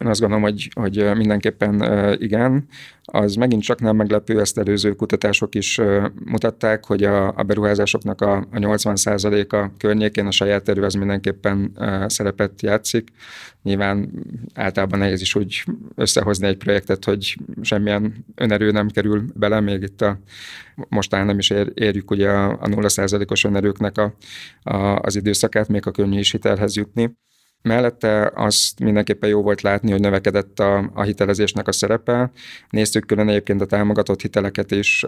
Én 0.00 0.06
azt 0.06 0.20
gondolom, 0.20 0.44
hogy, 0.44 0.70
hogy 0.74 1.16
mindenképpen 1.16 1.82
igen. 2.20 2.66
Az 3.04 3.34
megint 3.34 3.62
csak 3.62 3.80
nem 3.80 3.96
meglepő, 3.96 4.40
ezt 4.40 4.58
előző 4.58 4.92
kutatások 4.94 5.54
is 5.54 5.80
mutatták, 6.24 6.84
hogy 6.84 7.04
a, 7.04 7.38
a 7.38 7.42
beruházásoknak 7.42 8.20
a, 8.20 8.36
a 8.36 8.58
80%-a 8.58 9.76
környékén 9.76 10.26
a 10.26 10.30
saját 10.30 10.68
erő 10.68 10.82
az 10.82 10.94
mindenképpen 10.94 11.78
szerepet 12.06 12.62
játszik. 12.62 13.08
Nyilván 13.62 14.10
általában 14.54 14.98
nehéz 14.98 15.20
is 15.20 15.34
úgy 15.34 15.64
összehozni 15.94 16.46
egy 16.46 16.56
projektet, 16.56 17.04
hogy 17.04 17.36
semmilyen 17.62 18.24
önerő 18.34 18.70
nem 18.70 18.88
kerül 18.88 19.24
bele, 19.34 19.60
még 19.60 19.82
itt 19.82 20.00
a, 20.00 20.18
most 20.88 21.10
nem 21.10 21.38
is 21.38 21.50
ér, 21.50 21.72
érjük 21.74 22.10
ugye 22.10 22.28
a, 22.28 22.50
a 22.50 22.66
0%-os 22.66 23.44
önerőknek 23.44 23.98
a, 23.98 24.14
a, 24.62 24.76
az 24.76 25.16
időszakát, 25.16 25.68
még 25.68 25.86
a 25.86 25.90
könnyű 25.90 26.18
is 26.18 26.30
hitelhez 26.30 26.76
jutni. 26.76 27.18
Mellette 27.62 28.32
azt 28.34 28.78
mindenképpen 28.78 29.28
jó 29.28 29.42
volt 29.42 29.60
látni, 29.60 29.90
hogy 29.90 30.00
növekedett 30.00 30.58
a, 30.58 30.90
a 30.94 31.02
hitelezésnek 31.02 31.68
a 31.68 31.72
szerepe. 31.72 32.30
Néztük 32.70 33.06
külön 33.06 33.28
egyébként 33.28 33.60
a 33.60 33.66
támogatott 33.66 34.20
hiteleket 34.20 34.70
is, 34.70 35.04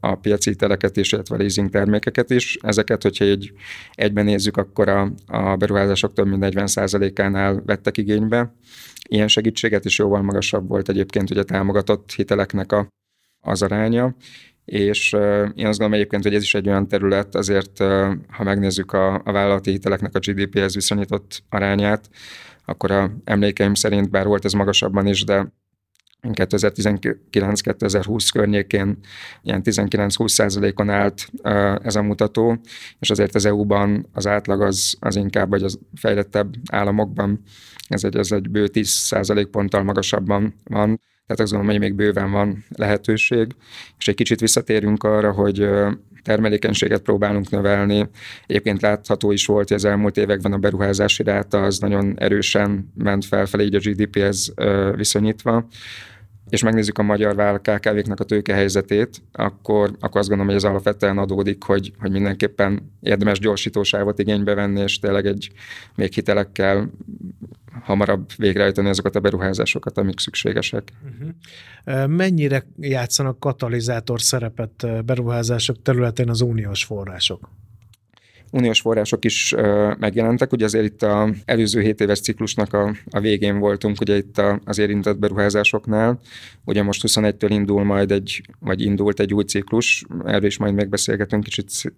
a 0.00 0.14
piaci 0.14 0.50
hiteleket 0.50 0.96
is, 0.96 1.12
illetve 1.12 1.34
a 1.34 1.38
leasing 1.38 1.70
termékeket 1.70 2.30
is. 2.30 2.58
Ezeket, 2.62 3.02
hogyha 3.02 3.24
egy, 3.24 3.52
egyben 3.92 4.24
nézzük, 4.24 4.56
akkor 4.56 4.88
a, 4.88 5.12
a 5.26 5.56
beruházások 5.56 6.12
több 6.12 6.26
mint 6.26 6.44
40%-ánál 6.46 7.62
vettek 7.66 7.96
igénybe. 7.96 8.54
Ilyen 9.08 9.28
segítséget 9.28 9.84
is 9.84 9.98
jóval 9.98 10.22
magasabb 10.22 10.68
volt 10.68 10.88
egyébként 10.88 11.30
ugye 11.30 11.40
a 11.40 11.44
támogatott 11.44 12.12
hiteleknek 12.12 12.72
a, 12.72 12.86
az 13.40 13.62
aránya 13.62 14.14
és 14.68 15.12
én 15.54 15.66
azt 15.66 15.78
gondolom 15.78 15.92
egyébként, 15.92 16.22
hogy 16.22 16.34
ez 16.34 16.42
is 16.42 16.54
egy 16.54 16.68
olyan 16.68 16.88
terület, 16.88 17.34
azért 17.34 17.78
ha 18.28 18.44
megnézzük 18.44 18.92
a, 18.92 19.14
a 19.14 19.32
vállalati 19.32 19.70
hiteleknek 19.70 20.14
a 20.14 20.18
GDP-hez 20.18 20.74
viszonyított 20.74 21.42
arányát, 21.48 22.10
akkor 22.64 22.90
a 22.90 23.10
emlékeim 23.24 23.74
szerint, 23.74 24.10
bár 24.10 24.26
volt 24.26 24.44
ez 24.44 24.52
magasabban 24.52 25.06
is, 25.06 25.24
de 25.24 25.52
2019-2020 26.22 28.28
környékén 28.32 28.98
ilyen 29.42 29.62
19-20 29.64 30.28
százalékon 30.28 30.90
állt 30.90 31.28
ez 31.82 31.96
a 31.96 32.02
mutató, 32.02 32.60
és 32.98 33.10
azért 33.10 33.34
az 33.34 33.44
EU-ban 33.44 34.06
az 34.12 34.26
átlag 34.26 34.62
az, 34.62 34.96
az 35.00 35.16
inkább, 35.16 35.48
vagy 35.48 35.62
az 35.62 35.78
fejlettebb 35.94 36.54
államokban 36.70 37.42
ez 37.88 38.04
egy, 38.04 38.16
ez 38.16 38.32
egy 38.32 38.50
bő 38.50 38.68
10 38.68 38.88
százalékponttal 38.88 39.82
magasabban 39.82 40.54
van. 40.64 41.00
Tehát 41.28 41.42
azt 41.42 41.52
gondolom, 41.52 41.78
hogy 41.78 41.88
még 41.88 41.94
bőven 41.94 42.30
van 42.30 42.64
lehetőség, 42.68 43.46
és 43.98 44.08
egy 44.08 44.14
kicsit 44.14 44.40
visszatérünk 44.40 45.04
arra, 45.04 45.32
hogy 45.32 45.68
termelékenységet 46.22 47.02
próbálunk 47.02 47.50
növelni. 47.50 48.08
Egyébként 48.46 48.82
látható 48.82 49.30
is 49.30 49.46
volt, 49.46 49.68
hogy 49.68 49.76
az 49.76 49.84
elmúlt 49.84 50.16
években 50.16 50.52
a 50.52 50.58
beruházási 50.58 51.22
ráta 51.22 51.62
az 51.62 51.78
nagyon 51.78 52.14
erősen 52.18 52.92
ment 52.94 53.24
felfelé, 53.24 53.64
így 53.64 53.74
a 53.74 53.78
GDP-hez 53.78 54.54
viszonyítva 54.96 55.68
és 56.48 56.62
megnézzük 56.62 56.98
a 56.98 57.02
magyar 57.02 57.60
KKV-knak 57.60 58.20
a 58.20 58.24
tőkehelyzetét, 58.24 59.22
akkor, 59.32 59.96
akkor 60.00 60.20
azt 60.20 60.28
gondolom, 60.28 60.46
hogy 60.46 60.62
ez 60.62 60.70
alapvetően 60.70 61.18
adódik, 61.18 61.62
hogy, 61.62 61.92
hogy 61.98 62.10
mindenképpen 62.10 62.92
érdemes 63.00 63.38
gyorsítósávot 63.38 64.18
igénybe 64.18 64.54
venni, 64.54 64.80
és 64.80 64.98
tényleg 64.98 65.26
egy 65.26 65.50
még 65.94 66.12
hitelekkel 66.12 66.90
hamarabb 67.82 68.30
végrehajtani 68.36 68.88
azokat 68.88 69.16
a 69.16 69.20
beruházásokat, 69.20 69.98
amik 69.98 70.20
szükségesek. 70.20 70.92
Uh-huh. 71.04 72.08
Mennyire 72.08 72.66
játszanak 72.80 73.40
katalizátor 73.40 74.20
szerepet 74.20 75.04
beruházások 75.04 75.82
területén 75.82 76.28
az 76.28 76.40
uniós 76.40 76.84
források? 76.84 77.50
uniós 78.50 78.80
források 78.80 79.24
is 79.24 79.54
megjelentek. 79.98 80.52
Ugye 80.52 80.64
azért 80.64 80.84
itt 80.84 81.02
az 81.02 81.30
előző 81.44 81.80
7 81.80 82.00
éves 82.00 82.20
ciklusnak 82.20 82.72
a, 82.72 82.94
a 83.10 83.20
végén 83.20 83.58
voltunk, 83.58 84.00
ugye 84.00 84.16
itt 84.16 84.38
a, 84.38 84.60
az 84.64 84.78
érintett 84.78 85.18
beruházásoknál. 85.18 86.20
Ugye 86.64 86.82
most 86.82 87.04
21-től 87.06 87.48
indul 87.48 87.84
majd 87.84 88.12
egy, 88.12 88.42
vagy 88.60 88.80
indult 88.80 89.20
egy 89.20 89.34
új 89.34 89.44
ciklus, 89.44 90.04
erről 90.24 90.46
is 90.46 90.58
majd 90.58 90.74
megbeszélgetünk 90.74 91.44
kicsit 91.44 91.92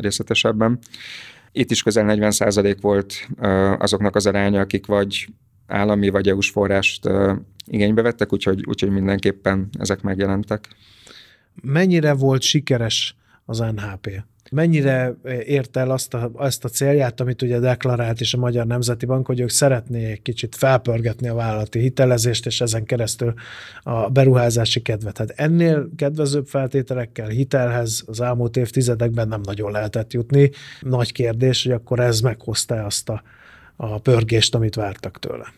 részletesebben. 0.00 0.78
Itt 1.52 1.70
is 1.70 1.82
közel 1.82 2.04
40% 2.08 2.76
volt 2.80 3.28
azoknak 3.78 4.16
az 4.16 4.26
aránya, 4.26 4.60
akik 4.60 4.86
vagy 4.86 5.28
állami 5.66 6.08
vagy 6.08 6.28
EU-s 6.28 6.50
forrást 6.50 7.08
igénybe 7.66 8.02
vettek, 8.02 8.32
úgyhogy, 8.32 8.64
úgyhogy 8.66 8.90
mindenképpen 8.90 9.68
ezek 9.78 10.02
megjelentek. 10.02 10.68
Mennyire 11.62 12.12
volt 12.12 12.42
sikeres 12.42 13.16
az 13.44 13.58
NHP? 13.58 14.22
Mennyire 14.50 15.14
ért 15.44 15.76
el 15.76 15.90
azt 15.90 16.14
a, 16.14 16.30
azt 16.34 16.64
a 16.64 16.68
célját, 16.68 17.20
amit 17.20 17.42
ugye 17.42 17.58
deklarált 17.58 18.20
is 18.20 18.34
a 18.34 18.38
Magyar 18.38 18.66
Nemzeti 18.66 19.06
Bank, 19.06 19.26
hogy 19.26 19.40
ők 19.40 19.50
szeretnék 19.50 20.22
kicsit 20.22 20.54
felpörgetni 20.54 21.28
a 21.28 21.34
vállalati 21.34 21.78
hitelezést, 21.78 22.46
és 22.46 22.60
ezen 22.60 22.84
keresztül 22.84 23.34
a 23.82 24.08
beruházási 24.08 24.80
kedvet. 24.82 25.18
Hát 25.18 25.30
ennél 25.30 25.88
kedvezőbb 25.96 26.46
feltételekkel 26.46 27.28
hitelhez 27.28 28.02
az 28.06 28.20
elmúlt 28.20 28.56
évtizedekben 28.56 29.28
nem 29.28 29.40
nagyon 29.40 29.72
lehetett 29.72 30.12
jutni. 30.12 30.50
Nagy 30.80 31.12
kérdés, 31.12 31.62
hogy 31.62 31.72
akkor 31.72 32.00
ez 32.00 32.20
meghozta 32.20 32.84
azt 32.84 33.08
a, 33.08 33.22
a 33.76 33.98
pörgést, 33.98 34.54
amit 34.54 34.74
vártak 34.74 35.18
tőle. 35.18 35.52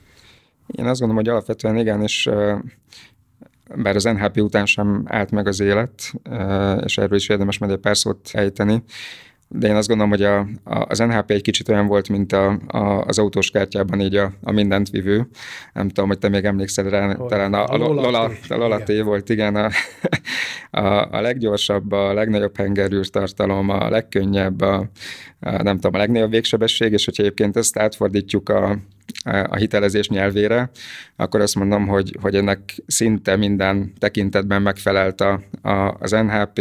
Én 0.67 0.87
azt 0.87 1.01
gondolom, 1.01 1.25
hogy 1.25 1.33
alapvetően 1.33 1.77
igen, 1.77 2.03
és 2.03 2.31
bár 3.77 3.97
az 3.97 4.05
NHP 4.05 4.37
után 4.37 4.67
sem 4.67 5.03
állt 5.07 5.31
meg 5.31 5.47
az 5.47 5.61
élet, 5.61 6.13
és 6.85 6.99
erről 6.99 7.19
is 7.19 7.29
érdemes 7.29 7.59
majd 7.59 7.73
egy 7.73 7.79
pár 7.79 7.97
szót 7.97 8.31
ejteni, 8.33 8.83
de 9.55 9.69
én 9.69 9.75
azt 9.75 9.89
gondolom, 9.89 10.13
hogy 10.13 10.23
a, 10.23 10.39
a, 10.65 10.87
az 10.89 10.99
NHP 10.99 11.31
egy 11.31 11.43
kicsit 11.43 11.69
olyan 11.69 11.87
volt, 11.87 12.09
mint 12.09 12.33
a, 12.33 12.59
a, 12.67 12.79
az 12.79 13.19
autós 13.19 13.51
kártyában 13.51 14.01
így 14.01 14.17
a, 14.17 14.33
a 14.43 14.53
mindent 14.53 14.91
vívő. 14.91 15.29
Nem 15.73 15.89
tudom, 15.89 16.09
hogy 16.09 16.19
te 16.19 16.29
még 16.29 16.45
emlékszel 16.45 16.85
rá, 16.85 17.07
hogy 17.07 17.27
talán 17.27 17.55
a, 17.55 17.65
a, 17.65 17.77
Lola, 17.77 18.23
a 18.49 18.55
Lola 18.55 18.83
T 18.83 19.03
volt, 19.03 19.29
igen, 19.29 19.57
a, 19.57 19.71
a, 20.81 21.09
a 21.11 21.21
leggyorsabb, 21.21 21.93
a 21.93 22.13
legnagyobb 22.13 22.57
hengerűrtartalom, 22.57 23.69
a 23.69 23.89
legkönnyebb, 23.89 24.61
a, 24.61 24.89
a, 25.41 25.63
nem 25.63 25.75
tudom, 25.75 25.95
a 25.95 25.99
legnagyobb 25.99 26.31
végsebesség, 26.31 26.93
és 26.93 27.05
hogyha 27.05 27.23
egyébként 27.23 27.57
ezt 27.57 27.79
átfordítjuk 27.79 28.49
a, 28.49 28.79
a 29.25 29.57
hitelezés 29.57 30.09
nyelvére, 30.09 30.71
akkor 31.17 31.41
azt 31.41 31.55
mondom, 31.55 31.87
hogy, 31.87 32.17
hogy 32.21 32.35
ennek 32.35 32.75
szinte 32.87 33.37
minden 33.37 33.93
tekintetben 33.99 34.63
megfelelt 34.63 35.21
a, 35.21 35.43
a, 35.63 35.97
az 35.99 36.11
NHP, 36.11 36.61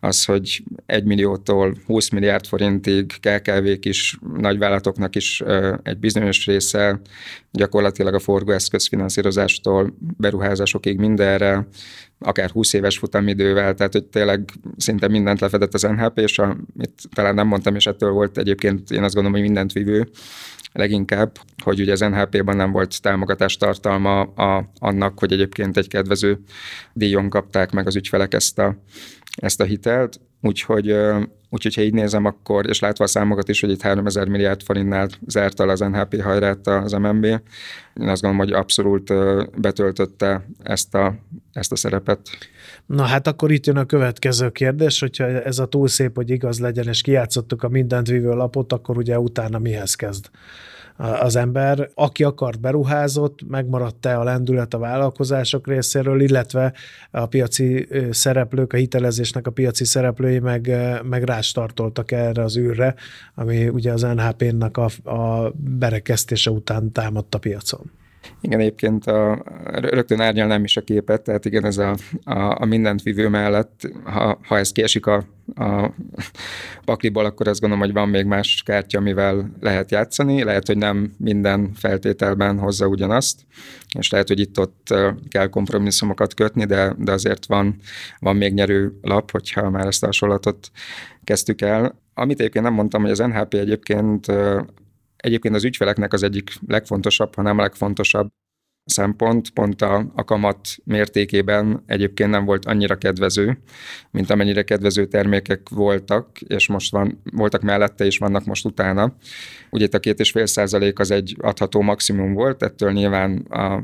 az, 0.00 0.24
hogy 0.24 0.62
1 0.86 1.04
milliótól 1.04 1.76
20 1.86 2.08
milliárd 2.08 2.46
forintig 2.46 3.12
KKV-k 3.20 3.84
is, 3.84 4.18
nagyvállalatoknak 4.36 5.16
is 5.16 5.42
egy 5.82 5.98
bizonyos 5.98 6.46
része, 6.46 7.00
gyakorlatilag 7.50 8.14
a 8.14 8.18
forgóeszköz 8.18 8.88
finanszírozástól 8.88 9.94
beruházásokig 10.16 10.98
mindenre, 10.98 11.68
akár 12.18 12.50
20 12.50 12.72
éves 12.72 12.98
futamidővel, 12.98 13.74
tehát 13.74 13.92
hogy 13.92 14.04
tényleg 14.04 14.50
szinte 14.76 15.08
mindent 15.08 15.40
lefedett 15.40 15.74
az 15.74 15.82
NHP, 15.82 16.18
és 16.18 16.38
amit 16.38 17.02
talán 17.14 17.34
nem 17.34 17.46
mondtam, 17.46 17.74
és 17.74 17.86
ettől 17.86 18.10
volt 18.10 18.38
egyébként 18.38 18.90
én 18.90 19.02
azt 19.02 19.14
gondolom, 19.14 19.38
hogy 19.38 19.46
mindent 19.46 19.72
vívő, 19.72 20.08
leginkább, 20.74 21.38
hogy 21.64 21.80
ugye 21.80 21.92
az 21.92 22.00
NHP-ban 22.00 22.56
nem 22.56 22.72
volt 22.72 23.02
támogatás 23.02 23.56
tartalma 23.56 24.20
a, 24.20 24.70
annak, 24.78 25.18
hogy 25.18 25.32
egyébként 25.32 25.76
egy 25.76 25.88
kedvező 25.88 26.38
díjon 26.92 27.28
kapták 27.28 27.70
meg 27.70 27.86
az 27.86 27.96
ügyfelek 27.96 28.34
ezt 28.34 28.58
a, 28.58 28.76
ezt 29.34 29.60
a 29.60 29.64
hitelt, 29.64 30.20
úgyhogy 30.40 30.94
Úgyhogy, 31.54 31.74
ha 31.74 31.82
így 31.82 31.92
nézem, 31.94 32.24
akkor, 32.24 32.68
és 32.68 32.80
látva 32.80 33.04
a 33.04 33.06
számokat 33.06 33.48
is, 33.48 33.60
hogy 33.60 33.70
itt 33.70 33.82
3000 33.82 34.28
milliárd 34.28 34.62
forintnál 34.62 35.08
zárt 35.26 35.60
az 35.60 35.80
NHP 35.80 36.22
hajrát 36.22 36.66
az 36.66 36.92
MNB, 36.92 37.24
én 37.24 37.40
azt 38.08 38.22
gondolom, 38.22 38.36
hogy 38.36 38.52
abszolút 38.52 39.12
betöltötte 39.60 40.46
ezt 40.62 40.94
a, 40.94 41.14
ezt 41.52 41.72
a 41.72 41.76
szerepet. 41.76 42.20
Na 42.86 43.02
hát 43.02 43.26
akkor 43.26 43.52
itt 43.52 43.66
jön 43.66 43.76
a 43.76 43.84
következő 43.84 44.50
kérdés, 44.50 45.00
hogyha 45.00 45.24
ez 45.24 45.58
a 45.58 45.66
túl 45.66 45.88
szép, 45.88 46.14
hogy 46.14 46.30
igaz 46.30 46.60
legyen, 46.60 46.88
és 46.88 47.00
kijátszottuk 47.00 47.62
a 47.62 47.68
mindent 47.68 48.06
vívő 48.06 48.30
lapot, 48.30 48.72
akkor 48.72 48.96
ugye 48.96 49.18
utána 49.18 49.58
mihez 49.58 49.94
kezd? 49.94 50.24
Az 50.96 51.36
ember, 51.36 51.88
aki 51.94 52.24
akart 52.24 52.60
beruházott, 52.60 53.48
megmaradt-e 53.48 54.18
a 54.18 54.24
lendület 54.24 54.74
a 54.74 54.78
vállalkozások 54.78 55.66
részéről, 55.66 56.20
illetve 56.20 56.72
a 57.10 57.26
piaci 57.26 57.88
szereplők, 58.10 58.72
a 58.72 58.76
hitelezésnek 58.76 59.46
a 59.46 59.50
piaci 59.50 59.84
szereplői 59.84 60.38
meg, 60.38 60.76
meg 61.02 61.22
rástartoltak 61.22 62.12
erre 62.12 62.42
az 62.42 62.56
űrre, 62.56 62.94
ami 63.34 63.68
ugye 63.68 63.92
az 63.92 64.02
NHP-nak 64.02 64.76
a, 64.76 65.10
a 65.10 65.52
berekesztése 65.56 66.50
után 66.50 66.92
támadt 66.92 67.34
a 67.34 67.38
piacon. 67.38 67.90
Igen, 68.40 68.60
egyébként 68.60 69.06
a, 69.06 69.42
rögtön 69.64 70.20
árnyalnám 70.20 70.64
is 70.64 70.76
a 70.76 70.80
képet, 70.80 71.22
tehát 71.22 71.44
igen, 71.44 71.64
ez 71.64 71.78
a, 71.78 71.96
a, 72.24 72.56
a 72.60 72.64
mindent 72.64 73.02
vívő 73.02 73.28
mellett, 73.28 73.90
ha, 74.04 74.38
ha 74.42 74.58
ez 74.58 74.72
kiesik 74.72 75.06
a, 75.06 75.24
a 75.54 75.90
pakliból, 76.84 77.24
akkor 77.24 77.48
azt 77.48 77.60
gondolom, 77.60 77.84
hogy 77.84 77.94
van 77.94 78.08
még 78.08 78.24
más 78.24 78.62
kártya, 78.64 78.98
amivel 78.98 79.50
lehet 79.60 79.90
játszani. 79.90 80.42
Lehet, 80.42 80.66
hogy 80.66 80.76
nem 80.76 81.12
minden 81.18 81.70
feltételben 81.74 82.58
hozza 82.58 82.86
ugyanazt, 82.86 83.40
és 83.98 84.10
lehet, 84.10 84.28
hogy 84.28 84.40
itt-ott 84.40 84.94
kell 85.28 85.48
kompromisszumokat 85.48 86.34
kötni, 86.34 86.64
de, 86.64 86.94
de 86.98 87.12
azért 87.12 87.46
van, 87.46 87.76
van 88.18 88.36
még 88.36 88.52
nyerő 88.52 88.98
lap, 89.02 89.30
hogyha 89.30 89.70
már 89.70 89.86
ezt 89.86 90.02
a 90.02 90.06
hasonlatot 90.06 90.70
kezdtük 91.24 91.60
el. 91.60 92.02
Amit 92.14 92.40
egyébként 92.40 92.64
nem 92.64 92.74
mondtam, 92.74 93.02
hogy 93.02 93.10
az 93.10 93.18
NHP 93.18 93.54
egyébként 93.54 94.26
Egyébként 95.24 95.54
az 95.54 95.64
ügyfeleknek 95.64 96.12
az 96.12 96.22
egyik 96.22 96.50
legfontosabb, 96.66 97.34
ha 97.34 97.42
nem 97.42 97.58
legfontosabb 97.58 98.28
szempont 98.84 99.50
pont 99.50 99.82
a, 99.82 100.10
a 100.14 100.24
kamat 100.24 100.58
mértékében 100.84 101.82
egyébként 101.86 102.30
nem 102.30 102.44
volt 102.44 102.64
annyira 102.64 102.96
kedvező, 102.96 103.58
mint 104.10 104.30
amennyire 104.30 104.62
kedvező 104.62 105.06
termékek 105.06 105.68
voltak, 105.68 106.40
és 106.40 106.68
most 106.68 106.90
van, 106.90 107.20
voltak 107.32 107.62
mellette, 107.62 108.04
és 108.04 108.18
vannak 108.18 108.44
most 108.44 108.64
utána. 108.64 109.16
Ugye 109.70 109.84
itt 109.84 109.94
a 109.94 110.00
két 110.00 110.20
és 110.20 110.30
fél 110.30 110.46
százalék 110.46 110.98
az 110.98 111.10
egy 111.10 111.36
adható 111.38 111.80
maximum 111.80 112.32
volt, 112.32 112.62
ettől 112.62 112.92
nyilván 112.92 113.36
a 113.38 113.82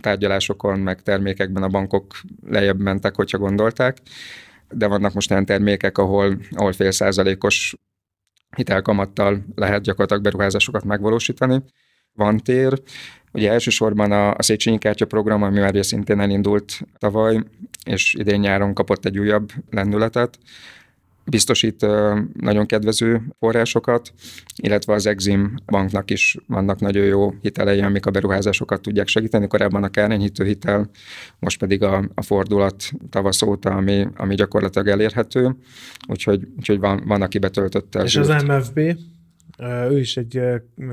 tárgyalásokon, 0.00 0.78
meg 0.78 1.02
termékekben 1.02 1.62
a 1.62 1.68
bankok 1.68 2.14
lejjebb 2.46 2.80
mentek, 2.80 3.14
hogyha 3.14 3.38
gondolták, 3.38 3.98
de 4.70 4.86
vannak 4.86 5.12
most 5.12 5.30
olyan 5.30 5.44
termékek, 5.44 5.98
ahol, 5.98 6.38
ahol 6.50 6.72
fél 6.72 6.90
százalékos 6.90 7.76
hitelkamattal 8.56 9.44
lehet 9.54 9.82
gyakorlatilag 9.82 10.22
beruházásokat 10.22 10.84
megvalósítani. 10.84 11.62
Van 12.12 12.38
tér. 12.38 12.82
Ugye 13.32 13.50
elsősorban 13.50 14.12
a, 14.12 14.34
a 14.34 14.42
Széchenyi 14.42 14.78
Kártya 14.78 15.06
program, 15.06 15.42
ami 15.42 15.58
már 15.58 15.84
szintén 15.84 16.20
elindult 16.20 16.80
tavaly, 16.98 17.42
és 17.84 18.14
idén 18.14 18.40
nyáron 18.40 18.74
kapott 18.74 19.04
egy 19.04 19.18
újabb 19.18 19.52
lendületet 19.70 20.38
biztosít 21.24 21.86
nagyon 22.40 22.66
kedvező 22.66 23.22
forrásokat, 23.38 24.12
illetve 24.56 24.92
az 24.92 25.06
Exim 25.06 25.54
banknak 25.66 26.10
is 26.10 26.36
vannak 26.46 26.80
nagyon 26.80 27.04
jó 27.04 27.34
hitelei, 27.40 27.80
amik 27.80 28.06
a 28.06 28.10
beruházásokat 28.10 28.80
tudják 28.80 29.08
segíteni. 29.08 29.46
Korábban 29.46 29.82
a 29.82 29.88
kárenyhítő 29.88 30.44
hitel, 30.44 30.90
most 31.38 31.58
pedig 31.58 31.82
a, 31.82 32.10
a 32.14 32.22
fordulat 32.22 32.90
tavasz 33.10 33.42
óta, 33.42 33.70
ami, 33.70 34.06
ami 34.16 34.34
gyakorlatilag 34.34 34.88
elérhető, 34.88 35.56
úgyhogy, 36.08 36.48
úgyhogy 36.56 36.78
van, 36.78 37.02
van 37.06 37.22
aki 37.22 37.38
betöltötte. 37.38 38.02
És 38.02 38.16
az 38.16 38.28
MFB? 38.28 38.78
Ő 39.90 39.98
is 39.98 40.16
egy 40.16 40.40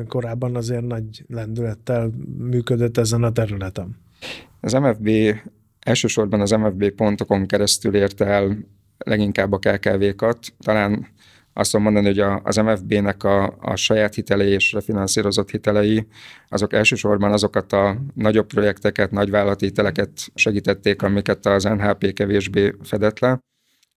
korábban 0.07 0.55
azért 0.55 0.87
nagy 0.87 1.23
lendülettel 1.27 2.11
működött 2.37 2.97
ezen 2.97 3.23
a 3.23 3.31
területen. 3.31 3.97
Az 4.61 4.73
MFB 4.73 5.09
elsősorban 5.79 6.41
az 6.41 6.51
MFB 6.51 6.89
pontokon 6.89 7.45
keresztül 7.45 7.95
ért 7.95 8.21
el 8.21 8.57
leginkább 9.05 9.51
a 9.51 9.57
KKV-kat. 9.57 10.53
Talán 10.59 11.07
azt 11.53 11.71
tudom 11.71 11.85
mondani, 11.85 12.07
hogy 12.07 12.19
a, 12.19 12.41
az 12.43 12.55
MFB-nek 12.55 13.23
a, 13.23 13.57
a 13.59 13.75
saját 13.75 14.15
hitelei 14.15 14.51
és 14.51 14.71
refinanszírozott 14.71 15.49
hitelei, 15.49 16.07
azok 16.49 16.73
elsősorban 16.73 17.31
azokat 17.31 17.73
a 17.73 17.97
nagyobb 18.13 18.47
projekteket, 18.47 19.11
nagyvállalati 19.11 19.65
hiteleket 19.65 20.09
segítették, 20.35 21.01
amiket 21.01 21.45
az 21.45 21.63
NHP 21.63 22.13
kevésbé 22.13 22.75
fedett 22.83 23.19
le. 23.19 23.39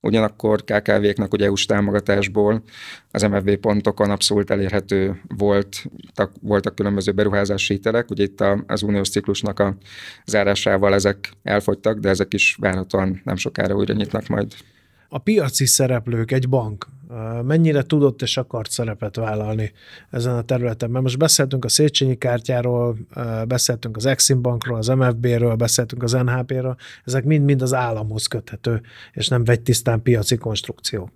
Ugyanakkor 0.00 0.64
KKV-knak 0.64 1.32
ugye 1.32 1.44
EU-s 1.44 1.66
támogatásból 1.66 2.62
az 3.10 3.22
MFB 3.22 3.56
pontokon 3.56 4.10
abszolút 4.10 4.50
elérhető 4.50 5.20
volt, 5.36 5.84
voltak 6.40 6.74
különböző 6.74 7.12
beruházási 7.12 7.74
hitelek, 7.74 8.10
ugye 8.10 8.22
itt 8.22 8.40
az 8.66 8.82
uniós 8.82 9.10
ciklusnak 9.10 9.58
a 9.58 9.76
zárásával 10.24 10.94
ezek 10.94 11.32
elfogytak, 11.42 11.98
de 11.98 12.08
ezek 12.08 12.34
is 12.34 12.56
várhatóan 12.60 13.20
nem 13.24 13.36
sokára 13.36 13.74
újra 13.74 13.94
nyitnak 13.94 14.26
majd 14.26 14.54
a 15.14 15.18
piaci 15.18 15.66
szereplők, 15.66 16.30
egy 16.30 16.48
bank 16.48 16.86
mennyire 17.42 17.82
tudott 17.82 18.22
és 18.22 18.36
akart 18.36 18.70
szerepet 18.70 19.16
vállalni 19.16 19.72
ezen 20.10 20.36
a 20.36 20.42
területen. 20.42 20.90
Mert 20.90 21.04
most 21.04 21.18
beszéltünk 21.18 21.64
a 21.64 21.68
Széchenyi 21.68 22.16
kártyáról, 22.16 22.96
beszéltünk 23.48 23.96
az 23.96 24.06
Exim 24.06 24.42
Bankról, 24.42 24.78
az 24.78 24.88
MFB-ről, 24.88 25.54
beszéltünk 25.54 26.02
az 26.02 26.12
NHP-ről, 26.12 26.76
ezek 27.04 27.24
mind-mind 27.24 27.62
az 27.62 27.74
államhoz 27.74 28.26
köthető, 28.26 28.80
és 29.12 29.28
nem 29.28 29.44
vegy 29.44 29.60
tisztán 29.60 30.02
piaci 30.02 30.36
konstrukció. 30.36 31.10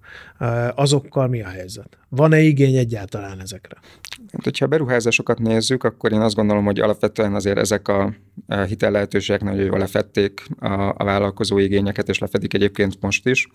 Azokkal 0.75 1.29
mi 1.29 1.43
a 1.43 1.49
helyzet? 1.49 1.99
Van-e 2.09 2.41
igény 2.41 2.77
egyáltalán 2.77 3.41
ezekre? 3.41 3.77
Hát, 4.33 4.45
hogyha 4.45 4.65
a 4.65 4.69
beruházásokat 4.69 5.39
nézzük, 5.39 5.85
akkor 5.85 6.13
én 6.13 6.21
azt 6.21 6.35
gondolom, 6.35 6.65
hogy 6.65 6.81
alapvetően 6.81 7.35
azért 7.35 7.59
ezek 7.59 7.89
a 7.89 8.15
hitel 8.67 8.91
lehetőségek 8.91 9.43
nagyon 9.43 9.65
jól 9.65 9.79
lefették 9.79 10.43
a, 10.59 10.95
a 10.97 11.05
vállalkozó 11.05 11.59
igényeket, 11.59 12.09
és 12.09 12.19
lefedik 12.19 12.55
egyébként 12.55 13.01
most 13.01 13.27
is. 13.27 13.49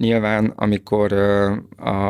Nyilván, 0.00 0.52
amikor 0.56 1.12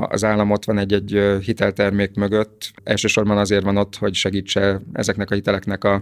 az 0.09 0.25
állam 0.25 0.51
ott 0.51 0.65
van 0.65 0.79
egy-egy 0.79 1.21
hiteltermék 1.45 2.15
mögött, 2.15 2.71
elsősorban 2.85 3.39
azért 3.39 3.65
van 3.65 3.77
ott, 3.77 3.97
hogy 3.97 4.15
segítse 4.15 4.81
ezeknek 4.93 5.31
a 5.31 5.35
hiteleknek 5.35 5.85
a, 5.85 5.95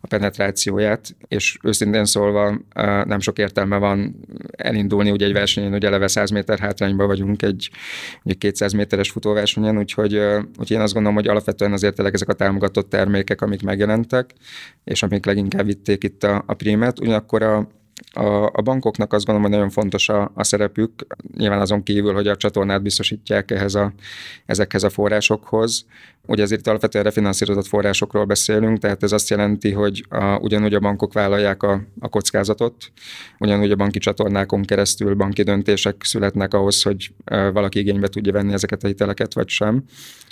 a 0.00 0.06
penetrációját, 0.06 1.16
és 1.28 1.58
őszintén 1.62 2.04
szólva 2.04 2.58
nem 3.04 3.20
sok 3.20 3.38
értelme 3.38 3.76
van 3.76 4.16
elindulni 4.50 5.10
ugye 5.10 5.26
egy 5.26 5.32
versenyen, 5.32 5.70
hogy 5.70 5.84
eleve 5.84 6.08
100 6.08 6.30
méter 6.30 6.58
hátrányban 6.58 7.06
vagyunk 7.06 7.42
egy, 7.42 7.70
egy 8.24 8.38
200 8.38 8.72
méteres 8.72 9.10
futóversenyen, 9.10 9.78
úgyhogy, 9.78 10.14
úgyhogy 10.48 10.70
én 10.70 10.80
azt 10.80 10.92
gondolom, 10.92 11.16
hogy 11.18 11.28
alapvetően 11.28 11.72
azért 11.72 11.94
tényleg 11.94 12.14
ezek 12.14 12.28
a 12.28 12.32
támogatott 12.32 12.88
termékek, 12.88 13.40
amik 13.40 13.62
megjelentek, 13.62 14.30
és 14.84 15.02
amik 15.02 15.24
leginkább 15.24 15.66
vitték 15.66 16.04
itt 16.04 16.24
a, 16.24 16.44
a 16.46 16.54
prímet, 16.54 17.00
ugyanakkor 17.00 17.42
a, 17.42 17.68
a, 18.12 18.44
a 18.44 18.62
bankoknak 18.62 19.12
azt 19.12 19.24
gondolom, 19.24 19.50
hogy 19.50 19.58
nagyon 19.58 19.72
fontos 19.72 20.08
a, 20.08 20.30
a 20.34 20.44
szerepük, 20.44 21.06
nyilván 21.36 21.60
azon 21.60 21.82
kívül, 21.82 22.14
hogy 22.14 22.28
a 22.28 22.36
csatornát 22.36 22.82
biztosítják 22.82 23.50
ehhez 23.50 23.74
a, 23.74 23.92
ezekhez 24.46 24.82
a 24.82 24.90
forrásokhoz. 24.90 25.86
Ugye 26.26 26.42
ezért 26.42 26.66
alapvetően 26.66 27.04
refinanszírozott 27.04 27.66
forrásokról 27.66 28.24
beszélünk, 28.24 28.78
tehát 28.78 29.02
ez 29.02 29.12
azt 29.12 29.30
jelenti, 29.30 29.72
hogy 29.72 30.04
a, 30.08 30.38
ugyanúgy 30.38 30.74
a 30.74 30.80
bankok 30.80 31.12
vállalják 31.12 31.62
a, 31.62 31.82
a 32.00 32.08
kockázatot, 32.08 32.92
ugyanúgy 33.38 33.70
a 33.70 33.76
banki 33.76 33.98
csatornákon 33.98 34.62
keresztül 34.62 35.14
banki 35.14 35.42
döntések 35.42 35.96
születnek 36.04 36.54
ahhoz, 36.54 36.82
hogy 36.82 37.12
valaki 37.52 37.78
igénybe 37.78 38.08
tudja 38.08 38.32
venni 38.32 38.52
ezeket 38.52 38.84
a 38.84 38.86
hiteleket, 38.86 39.34
vagy 39.34 39.48
sem. 39.48 39.84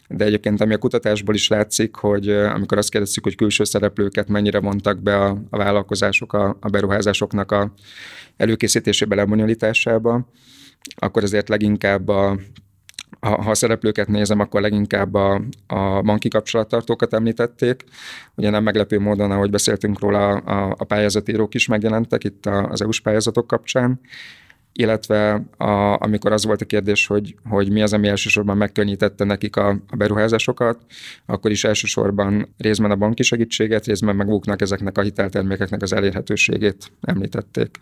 De 0.09 0.25
egyébként 0.25 0.61
ami 0.61 0.75
a 0.75 0.79
kutatásból 0.79 1.35
is 1.35 1.49
látszik, 1.49 1.95
hogy 1.95 2.29
amikor 2.29 2.79
azt 2.79 2.91
kérdezzük, 2.91 3.25
hogy 3.25 3.37
külső 3.37 3.65
szereplőket 3.65 4.29
mennyire 4.29 4.61
vontak 4.61 5.03
be 5.03 5.17
a, 5.17 5.43
a 5.51 5.57
vállalkozások 5.57 6.33
a, 6.33 6.57
a 6.61 6.69
beruházásoknak 6.69 7.53
a 7.53 7.73
előkészítésébe, 8.37 9.15
lebonyolításába, 9.15 10.29
akkor 10.97 11.23
azért 11.23 11.49
leginkább 11.49 12.09
a, 12.09 12.39
ha, 13.21 13.43
ha 13.43 13.51
a 13.51 13.55
szereplőket 13.55 14.09
nézem, 14.09 14.41
akkor 14.41 14.61
leginkább 14.61 15.15
a, 15.15 15.43
a 15.67 16.03
banki 16.03 16.29
kapcsolattartókat 16.29 17.15
említették. 17.15 17.85
Ugye 18.35 18.51
nem 18.51 18.63
meglepő 18.63 18.99
módon, 18.99 19.31
ahogy 19.31 19.51
beszéltünk 19.51 20.01
róla, 20.01 20.29
a, 20.29 20.75
a 20.79 20.85
pályázatírók 20.85 21.55
is 21.55 21.67
megjelentek 21.67 22.25
itt 22.25 22.47
az 22.47 22.83
EU-s 22.83 23.01
pályázatok 23.01 23.47
kapcsán, 23.47 24.01
illetve 24.73 25.45
a, 25.57 26.03
amikor 26.03 26.33
az 26.33 26.45
volt 26.45 26.63
a 26.63 26.65
kérdés, 26.65 27.07
hogy, 27.07 27.35
hogy 27.49 27.71
mi 27.71 27.83
az, 27.83 27.93
ami 27.93 28.09
elsősorban 28.09 28.57
megkönnyítette 28.57 29.25
nekik 29.25 29.57
a, 29.57 29.69
a 29.69 29.97
beruházásokat, 29.97 30.79
akkor 31.27 31.51
is 31.51 31.65
elsősorban 31.65 32.55
részben 32.59 32.91
a 32.91 32.97
banki 32.97 33.23
segítséget, 33.23 33.87
részben 33.87 34.17
maguknak 34.17 34.61
ezeknek 34.61 34.99
a 34.99 35.03
hiteltermékeknek 35.03 35.83
az 35.83 35.93
elérhetőségét 35.93 36.93
említették. 37.01 37.79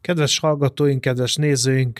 Kedves 0.00 0.38
hallgatóink, 0.38 1.00
kedves 1.00 1.36
nézőink, 1.36 1.98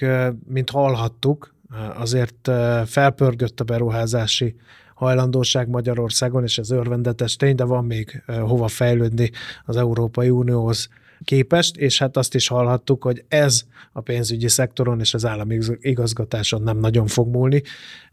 mint 0.48 0.70
hallhattuk, 0.70 1.55
azért 1.94 2.50
felpörgött 2.87 3.61
a 3.61 3.64
beruházási 3.64 4.54
hajlandóság 4.94 5.68
Magyarországon, 5.68 6.42
és 6.42 6.58
ez 6.58 6.70
örvendetes 6.70 7.37
tény, 7.37 7.54
de 7.54 7.64
van 7.64 7.85
még 7.85 8.22
hova 8.26 8.68
fejlődni 8.68 9.30
az 9.64 9.76
Európai 9.76 10.30
Unióhoz 10.30 10.88
képest, 11.24 11.76
és 11.76 11.98
hát 11.98 12.16
azt 12.16 12.35
is 12.35 12.48
hallhattuk, 12.48 13.02
hogy 13.02 13.24
ez 13.28 13.62
a 13.92 14.00
pénzügyi 14.00 14.48
szektoron 14.48 15.00
és 15.00 15.14
az 15.14 15.26
állami 15.26 15.58
igazgatáson 15.80 16.62
nem 16.62 16.78
nagyon 16.78 17.06
fog 17.06 17.28
múlni. 17.28 17.62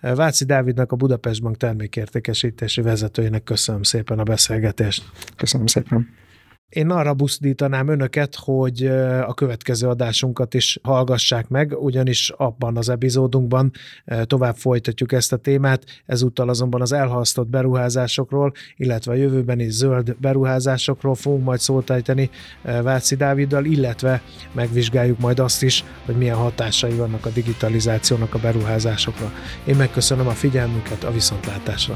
Váci 0.02 0.46
Dávidnak, 0.46 0.92
a 0.92 0.96
Budapest 0.96 1.42
Bank 1.42 1.58
termékértékesítési 1.58 2.82
vezetőjének 2.82 3.44
köszönöm 3.44 3.84
szépen 3.84 4.20
a 4.20 4.24
beszélgetést. 4.24 5.04
Köszönöm 5.36 5.66
szépen. 5.66 6.10
Én 6.70 6.90
arra 6.90 7.14
buzdítanám 7.14 7.88
önöket, 7.88 8.36
hogy 8.36 8.86
a 9.26 9.34
következő 9.34 9.88
adásunkat 9.88 10.54
is 10.54 10.80
hallgassák 10.84 11.48
meg, 11.48 11.76
ugyanis 11.80 12.30
abban 12.30 12.78
az 12.78 12.90
epizódunkban 12.90 13.72
tovább 14.24 14.56
folytatjuk 14.56 15.12
ezt 15.12 15.34
a 15.34 15.38
témát, 15.38 15.84
ezúttal 16.06 16.50
azonban 16.50 16.82
az 16.82 16.92
elhasztott 16.92 17.48
beruházásokról, 17.48 18.52
illetve 18.76 19.12
a 19.12 19.16
jövőbeni 19.16 19.70
zöld 19.70 20.16
beruházásokról 20.18 21.16
fogunk 21.16 21.44
majd 21.44 21.60
szót 21.60 21.90
ejteni 21.90 22.30
Váci 22.62 23.16
Dáviddal, 23.16 23.66
illetve 23.66 24.22
megvizsgáljuk 24.52 25.20
majd 25.20 25.40
azt 25.40 25.64
is, 25.64 25.84
hogy 26.06 26.16
milyen 26.16 26.36
hatásai 26.36 26.94
vannak 26.94 27.26
a 27.26 27.30
digitalizációnak 27.30 28.34
a 28.34 28.40
beruházásokra. 28.40 29.32
Én 29.66 29.76
megköszönöm 29.76 30.28
a 30.28 30.32
figyelmüket, 30.32 31.04
a 31.04 31.12
viszontlátásra. 31.12 31.96